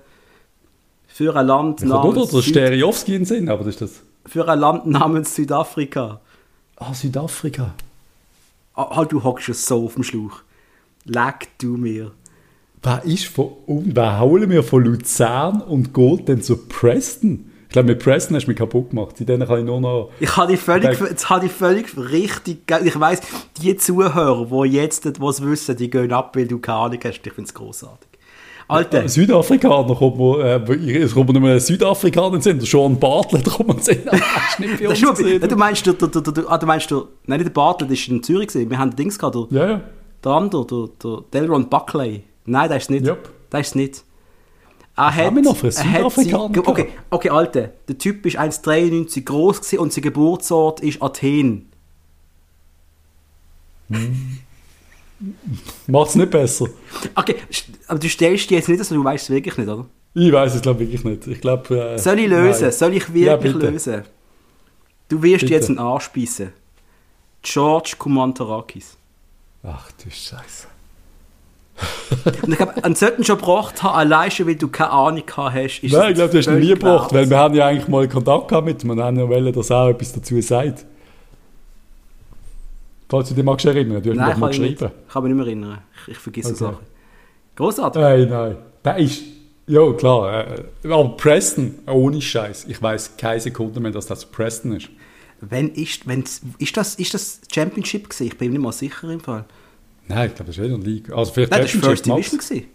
[1.07, 3.91] Für ein Land Ich habe nur namens, der Stereowski in Sinn, aber das ist das...
[4.25, 6.19] für ein Land namens Südafrika.
[6.75, 7.73] Ah, Südafrika.
[8.75, 10.41] Ah, ah, du hockst ja so auf dem Schlauch.
[11.05, 12.11] Leck du mir.
[12.83, 13.51] Wer ist von...
[13.65, 17.48] um- Wer holen wir von Luzern und geht dann zu Preston?
[17.69, 19.15] Ich glaube, mit Preston hast du mich kaputt gemacht.
[19.19, 20.09] Denen kann ich nur noch...
[20.19, 22.63] Ich habe dich völlig, jetzt habe ich völlig richtig.
[22.83, 23.21] Ich weiss,
[23.61, 27.21] die Zuhörer, die jetzt was wissen, die gehen ab, weil du keine Ahnung hast.
[27.23, 28.09] Ich finde es großartig.
[28.67, 30.67] Alter, Südafrikaner kommt mir...
[30.67, 32.57] Äh, es kommt nur ein Südafrikaner Sinn.
[32.57, 33.69] Der Sean Bartlett kommt.
[33.69, 35.47] Aber das ist nicht bei das uns ist nur, gesehen.
[35.47, 38.07] du meinst, der, der, der, der, ah, du meinst der, nein, nicht der Bartlett, das
[38.07, 38.47] war in Zürich.
[38.47, 38.67] Gewesen.
[38.71, 39.81] Wir haben den Dings gehabt, der, Ja, ja.
[40.23, 42.23] der andere, der, der Delron Buckley.
[42.45, 43.05] Nein, das ist nicht.
[43.05, 43.29] Yep.
[43.51, 44.03] Das ist nicht.
[44.99, 47.69] Er hat, wir noch für er hat Südafrikaner sie- Okay, okay, Alter.
[47.87, 51.69] Der Typ ist 1,93 groß und sein Geburtsort ist Athen.
[55.87, 56.67] Macht es nicht besser.
[57.15, 57.35] Okay,
[57.87, 59.85] aber du stellst dich jetzt nicht, also du weißt es wirklich nicht, oder?
[60.13, 61.27] Ich weiß es glaube wirklich nicht.
[61.27, 61.93] Ich glaube...
[61.93, 62.63] Äh, Soll ich lösen?
[62.63, 62.71] nein.
[62.71, 63.69] Soll ich Ja, wirklich bitte.
[63.69, 64.03] lösen?
[65.07, 65.53] Du wirst Bitte.
[65.53, 66.51] jetzt einen Arsch beißen.
[67.41, 68.97] George Kumantarakis.
[69.63, 70.67] Ach du Scheiße.
[72.41, 75.55] Und ich glaube, einen sollten schon gebracht haben, allein schon, weil du keine Ahnung gehabt
[75.55, 75.79] hast.
[75.79, 78.07] Ist Nein, ich glaube, du hast ihn nie gebracht, weil wir haben ja eigentlich mal
[78.07, 80.85] Kontakt gehabt mit ihm und haben ja wollen, dass er auch etwas dazu sagt.
[83.07, 84.79] Falls du dich magst erinnern, du hast mir Nein, doch mal ich, nicht.
[84.79, 84.93] geschrieben.
[85.07, 85.77] ich kann mich nicht mehr erinnern.
[86.03, 86.57] Ich, ich vergesse Okay.
[86.57, 86.85] Sachen.
[87.55, 88.01] Großartig.
[88.01, 88.57] Nein, nein.
[88.85, 89.23] Der ist...
[89.67, 90.47] Ja, klar.
[90.47, 92.65] Äh, aber Preston, ohne Scheiß.
[92.67, 94.89] Ich weiß keine Sekunde mehr, dass das Preston ist.
[95.41, 96.23] Wenn ist, wenn,
[96.57, 98.27] ist, das, ist das Championship gewesen?
[98.27, 99.45] Ich bin mir nicht mal sicher im Fall.
[100.09, 101.15] Nein, ich glaube, das ist wieder eine Liga.
[101.15, 102.39] Also vielleicht Nein, das war First Division.
[102.39, 102.65] Gewesen.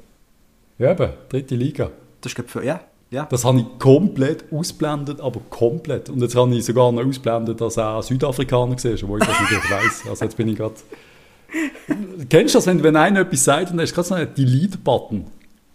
[0.79, 1.91] Ja, eben, dritte Liga.
[2.21, 2.81] Das ist, glaub ich, ja,
[3.11, 3.27] ja.
[3.31, 6.09] Das habe ich komplett ausblendet, aber komplett.
[6.11, 9.71] Und jetzt habe ich sogar noch ausblendet, dass er Südafrikaner war, obwohl ich das nicht
[9.71, 10.03] weiß.
[10.09, 10.75] Also jetzt bin ich gerade...
[12.29, 15.27] Kennst du das, wenn, wenn einer etwas sagt und dann ist gerade so ein Delete-Button?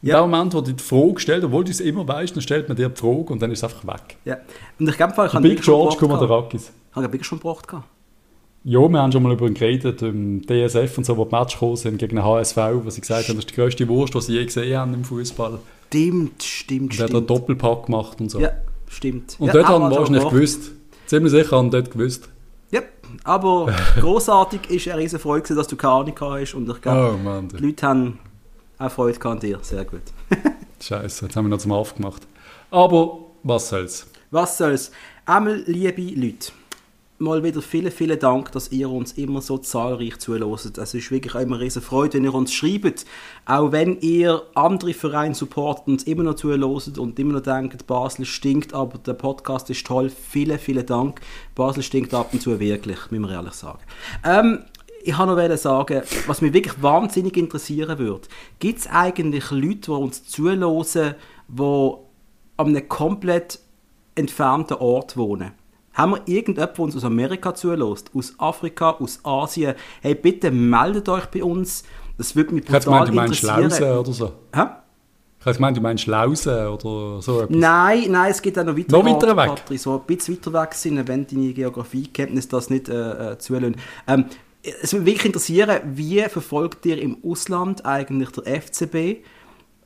[0.01, 0.21] In Ja.
[0.21, 2.75] dem Moment, wo du die Frage stellst, obwohl du es immer weißt, dann stellt man
[2.75, 4.17] dir die Frage und dann ist es einfach weg.
[4.25, 4.37] ja.
[4.79, 5.95] Und ich glaube, ich habe Big George.
[5.97, 6.71] Kumandarakis.
[6.91, 7.67] Ich habe wirklich schon gebracht.
[7.67, 7.85] gehabt.
[8.63, 11.53] Ja, wir haben schon mal über ihn geredet, im DSF und so, wo die Match
[11.53, 14.21] gekommen sind gegen den HSV, wo sie gesagt haben, das ist die grösste Wurst, die
[14.21, 15.59] sie je gesehen haben im Fußball.
[15.87, 17.29] Stimmt, stimmt, Und er hat einen stimmt.
[17.29, 18.39] Doppelpack gemacht und so.
[18.39, 18.51] Ja,
[18.87, 19.37] stimmt.
[19.39, 20.71] Und ja, dort haben wir wir wahrscheinlich gewusst,
[21.05, 22.27] ziemlich sicher haben dort gewusst.
[22.71, 22.81] Ja,
[23.23, 26.53] aber großartig ist eine riesen Freude, dass du keine Ahnung hast.
[26.53, 28.19] Und ich glaube, Oh Mann, die Leute haben
[28.77, 29.59] auch Freude gehabt an dir.
[29.61, 30.01] Sehr gut.
[30.81, 32.27] Scheiße, jetzt haben wir noch zum Aff gemacht.
[32.71, 34.05] Aber was soll's?
[34.31, 34.91] Was soll's?
[35.25, 36.51] Einmal, liebe Leute,
[37.19, 40.77] mal wieder vielen, vielen Dank, dass ihr uns immer so zahlreich zuhört.
[40.77, 43.05] Es ist wirklich immer eine riesen Freude, wenn ihr uns schreibt.
[43.45, 48.25] Auch wenn ihr andere Vereine supportet und immer noch zuhört und immer noch denkt, Basel
[48.25, 50.09] stinkt, aber der Podcast ist toll.
[50.09, 51.21] Vielen, vielen Dank.
[51.55, 53.79] Basel stinkt ab und zu wirklich, müssen wir ehrlich sagen.
[54.23, 54.59] Ähm,
[55.03, 58.27] ich wollte noch sagen, was mich wirklich wahnsinnig interessieren würde.
[58.59, 60.85] Gibt es eigentlich Leute, die uns zuhören,
[61.47, 61.93] die
[62.57, 63.59] an einem komplett
[64.15, 65.58] entfernten Ort wohnen?
[65.99, 69.75] Haben wir irgendjemanden, der uns aus Amerika zulässt, aus Afrika, aus Asien?
[70.01, 71.83] Hey, bitte meldet euch bei uns.
[72.17, 73.43] Das würde mich Ich brutal gemeint, du meinst.
[73.43, 74.31] Lausen oder so.
[74.55, 74.61] Hä?
[75.39, 77.57] Ich hätte gemeint, du meinst Lausen oder so etwas.
[77.57, 78.97] Nein, nein, es geht auch noch weiter.
[78.97, 79.47] Noch weiter weg?
[79.47, 83.75] Patrick, so ein bisschen weiter weg sind, wenn deine Geografiekenntnis das nicht äh, äh, zulassen.
[84.07, 84.25] Ähm,
[84.61, 89.23] es würde mich wirklich interessieren, wie verfolgt ihr im Ausland eigentlich der FCB?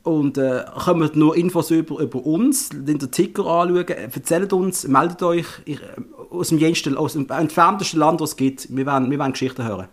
[0.04, 5.46] Und äh, kommen nur Infos über, über uns, den Ticker anschauen, erzählt uns, meldet euch
[5.64, 5.84] ich, äh,
[6.30, 8.68] aus dem, jensten, aus dem entferntesten Land, was es gibt.
[8.74, 9.88] Wir wollen, wir wollen Geschichten hören.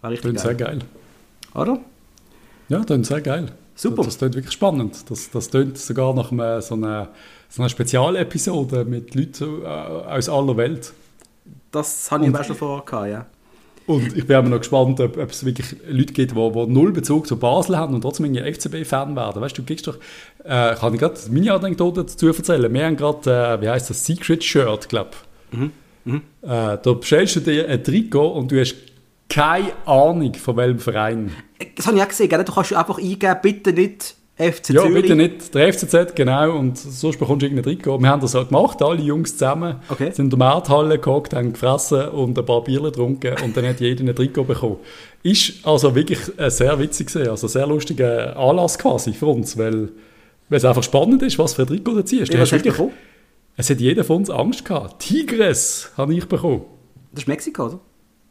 [0.00, 0.80] War richtig Klingt sehr geil.
[0.80, 1.62] geil.
[1.62, 1.78] Oder?
[2.68, 3.52] Ja, das klingt sehr geil.
[3.76, 3.98] Super.
[3.98, 5.08] Das, das klingt wirklich spannend.
[5.08, 7.10] Das, das klingt sogar nach einem, so einer,
[7.48, 10.92] so einer Spezialepisode mit Leuten äh, aus aller Welt.
[11.70, 13.26] Das habe ich auch schon vorher ja.
[13.86, 16.92] Und ich bin aber noch gespannt, ob, ob es wirklich Leute gibt, die, die null
[16.92, 19.40] Bezug zu Basel haben und trotzdem irgendwie FCB-Fan werden.
[19.40, 19.96] Weißt du, du kriegst doch,
[20.44, 22.72] äh, kann ich gerade meine Anekdote dazu erzählen.
[22.72, 25.10] Wir haben gerade, äh, wie heißt das, Secret Shirt, glaube
[25.52, 25.58] ich.
[25.58, 26.22] Mhm.
[26.42, 28.74] Äh, da bestellst du dir ein Trikot und du hast
[29.28, 31.32] keine Ahnung von welchem Verein.
[31.74, 32.44] Das habe ich auch gesehen, gell?
[32.44, 35.02] du kannst einfach eingeben, bitte nicht FC Ja, Zürich.
[35.02, 37.98] bitte nicht der FCZ, genau, und sonst bekommst du irgendein Trikot.
[38.00, 40.10] Wir haben das halt gemacht, alle Jungs zusammen, Okay.
[40.12, 43.80] sind in der Markthalle gehockt, haben gefressen und ein paar Bierchen getrunken und dann hat
[43.80, 44.76] jeder ein Trikot bekommen.
[45.22, 46.18] Ist also wirklich
[46.48, 49.88] sehr witzig gewesen, also sehr lustiger Anlass quasi für uns, weil,
[50.50, 52.28] weil es einfach spannend ist, was für ein Trikot du ziehst.
[52.28, 52.92] Ja, Du hast wirklich, bekommen?
[53.56, 55.00] es hat jeder von uns Angst gehabt.
[55.02, 56.62] Tigres habe ich bekommen.
[57.12, 57.80] Das ist Mexiko, oder?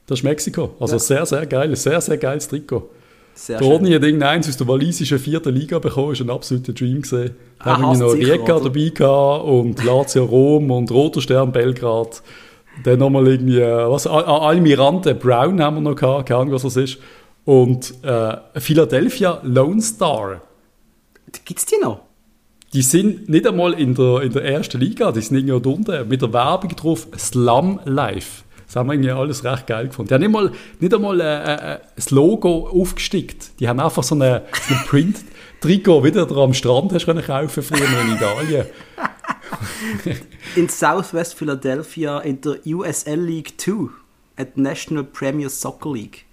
[0.06, 0.76] Das ist Mexiko.
[0.80, 1.00] Also Ja.
[1.00, 2.92] sehr, sehr geil, sehr, sehr geiles Trikot.
[3.38, 7.02] Sehr Der Rodney hat irgendeins aus der walisischen vierten Liga bekommen, ist ein absoluter Dream
[7.02, 7.32] gesehen.
[7.60, 12.24] Da haben wir noch Rijeka dabei gehabt und Lazio Rom und Roter Stern Belgrad.
[12.86, 16.54] Dann nochmal irgendwie, äh, was, Al- Al- Almirante Brown haben wir noch gehabt, keine Ahnung,
[16.54, 16.98] was das ist.
[17.44, 20.42] Und äh, Philadelphia Lone Star.
[21.44, 22.00] Gibt es die noch?
[22.74, 26.22] Die sind nicht einmal in der, in der ersten Liga, die sind irgendwie unten mit
[26.22, 28.44] der Werbung drauf Slum Life.
[28.66, 30.10] Das haben wir irgendwie alles recht geil gefunden.
[30.10, 33.60] Die haben nicht, mal, nicht einmal äh, äh, das Logo aufgestickt.
[33.60, 37.24] Die haben einfach so eine, so eine Print-Trikot, wie du da am Strand hast können
[37.24, 38.66] kaufen früher in Italien.
[40.56, 43.90] In Southwest Philadelphia in der USL League 2,
[44.38, 46.26] at National Premier Soccer League.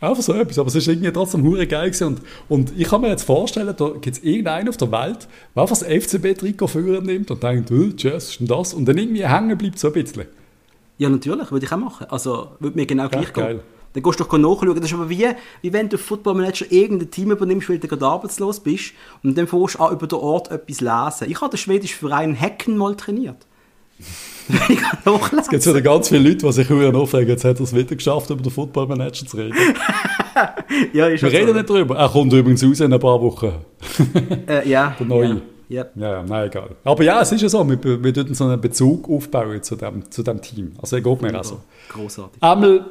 [0.00, 2.06] Einfach so etwas, aber es ist irgendwie trotzdem hure geil gewesen.
[2.08, 5.62] Und, und ich kann mir jetzt vorstellen, da gibt es irgendeinen auf der Welt, der
[5.62, 8.74] einfach das FCB-Trikot führen nimmt und denkt, oh, Jazz, ist denn das?
[8.74, 10.26] Und dann irgendwie hängen bleibt so ein bisschen.
[11.02, 12.06] Ja, natürlich, würde ich auch machen.
[12.10, 13.42] Also, würde mir genau gleich gehen.
[13.42, 13.60] geil.
[13.92, 14.76] Dann gehst du doch nachschauen.
[14.76, 15.26] Das ist aber wie,
[15.60, 18.92] wie wenn du Football Manager irgendein Team übernimmst, weil du gerade arbeitslos bist
[19.24, 21.28] und dann fährst du an über den Ort etwas lesen.
[21.28, 23.46] Ich habe den schwedischen Verein Hecken mal trainiert.
[24.68, 24.78] ich.
[25.38, 27.30] Es gibt wieder ganz viele Leute, die sich hure aufregen.
[27.30, 29.56] Jetzt hat er es wieder geschafft, über den Football Manager zu reden.
[30.92, 31.54] ja, Wir reden so.
[31.54, 31.96] nicht drüber.
[31.96, 33.52] Er kommt übrigens raus in ein paar Wochen.
[34.46, 34.94] Äh, ja.
[35.00, 35.28] Der neue.
[35.28, 35.40] Ja.
[35.72, 35.86] Ja.
[35.96, 36.70] Ja, ja, nein, egal.
[36.84, 40.10] Aber ja, es ist ja so, wir, wir tun so einen Bezug aufbauen zu dem,
[40.10, 40.72] zu dem Team.
[40.80, 41.60] Also, er geht mir auch so.
[41.88, 42.42] Großartig.
[42.42, 42.84] Einmal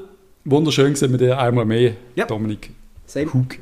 [0.45, 2.25] wunderschön gesehen mit dir, einmal mehr, Ja.
[2.25, 2.71] Dominik
[3.05, 3.31] Same.
[3.33, 3.57] Hug.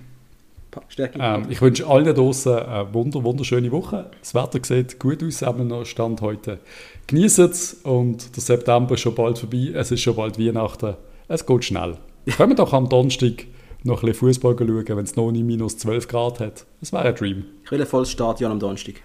[1.19, 4.11] Ähm, ich wünsche allen draußen eine wunder, wunderschöne Woche.
[4.19, 6.59] Das Wetter sieht gut aus, haben wir noch Stand heute.
[7.07, 9.71] Genießt es und der September ist schon bald vorbei.
[9.73, 10.95] Es ist schon bald Weihnachten.
[11.27, 11.97] Es geht schnell.
[12.37, 13.47] Können wir doch am Donnerstag
[13.83, 16.65] noch ein bisschen Fußball schauen, wenn es noch nicht minus 12 Grad hat.
[16.81, 17.45] Das wäre ein Dream.
[17.63, 19.01] Ich will ein volles Stadion am Donnerstag.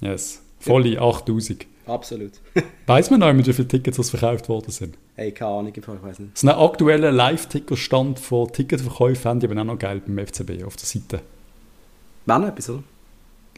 [0.00, 0.42] Yes.
[0.58, 1.66] Volle 8000.
[1.86, 2.32] Absolut.
[2.86, 4.96] Weiß man noch, wie viele Tickets das verkauft worden sind?
[5.20, 6.38] hey, keine Ahnung, ich weiß nicht.
[6.38, 10.76] So einen aktuellen Live-Ticker-Stand von Ticketverkäufen haben die aber auch noch geil beim FCB auf
[10.76, 11.20] der Seite.
[12.24, 12.82] Noch etwas, oder?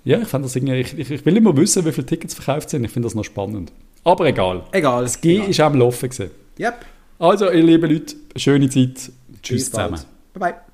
[0.04, 2.84] Ja, ich, das irgendwie, ich, ich, ich will immer wissen, wie viele Tickets verkauft sind.
[2.84, 3.70] Ich finde das noch spannend.
[4.02, 4.64] Aber egal.
[4.72, 5.02] Egal.
[5.04, 5.50] Das G egal.
[5.50, 6.10] ist auch am Laufen.
[6.10, 6.30] Gewesen.
[6.58, 6.84] Yep.
[7.20, 9.12] Also, ihr lieben Leute, schöne Zeit.
[9.42, 9.96] Tschüss Bis bald.
[9.96, 10.10] zusammen.
[10.34, 10.71] Bye bye.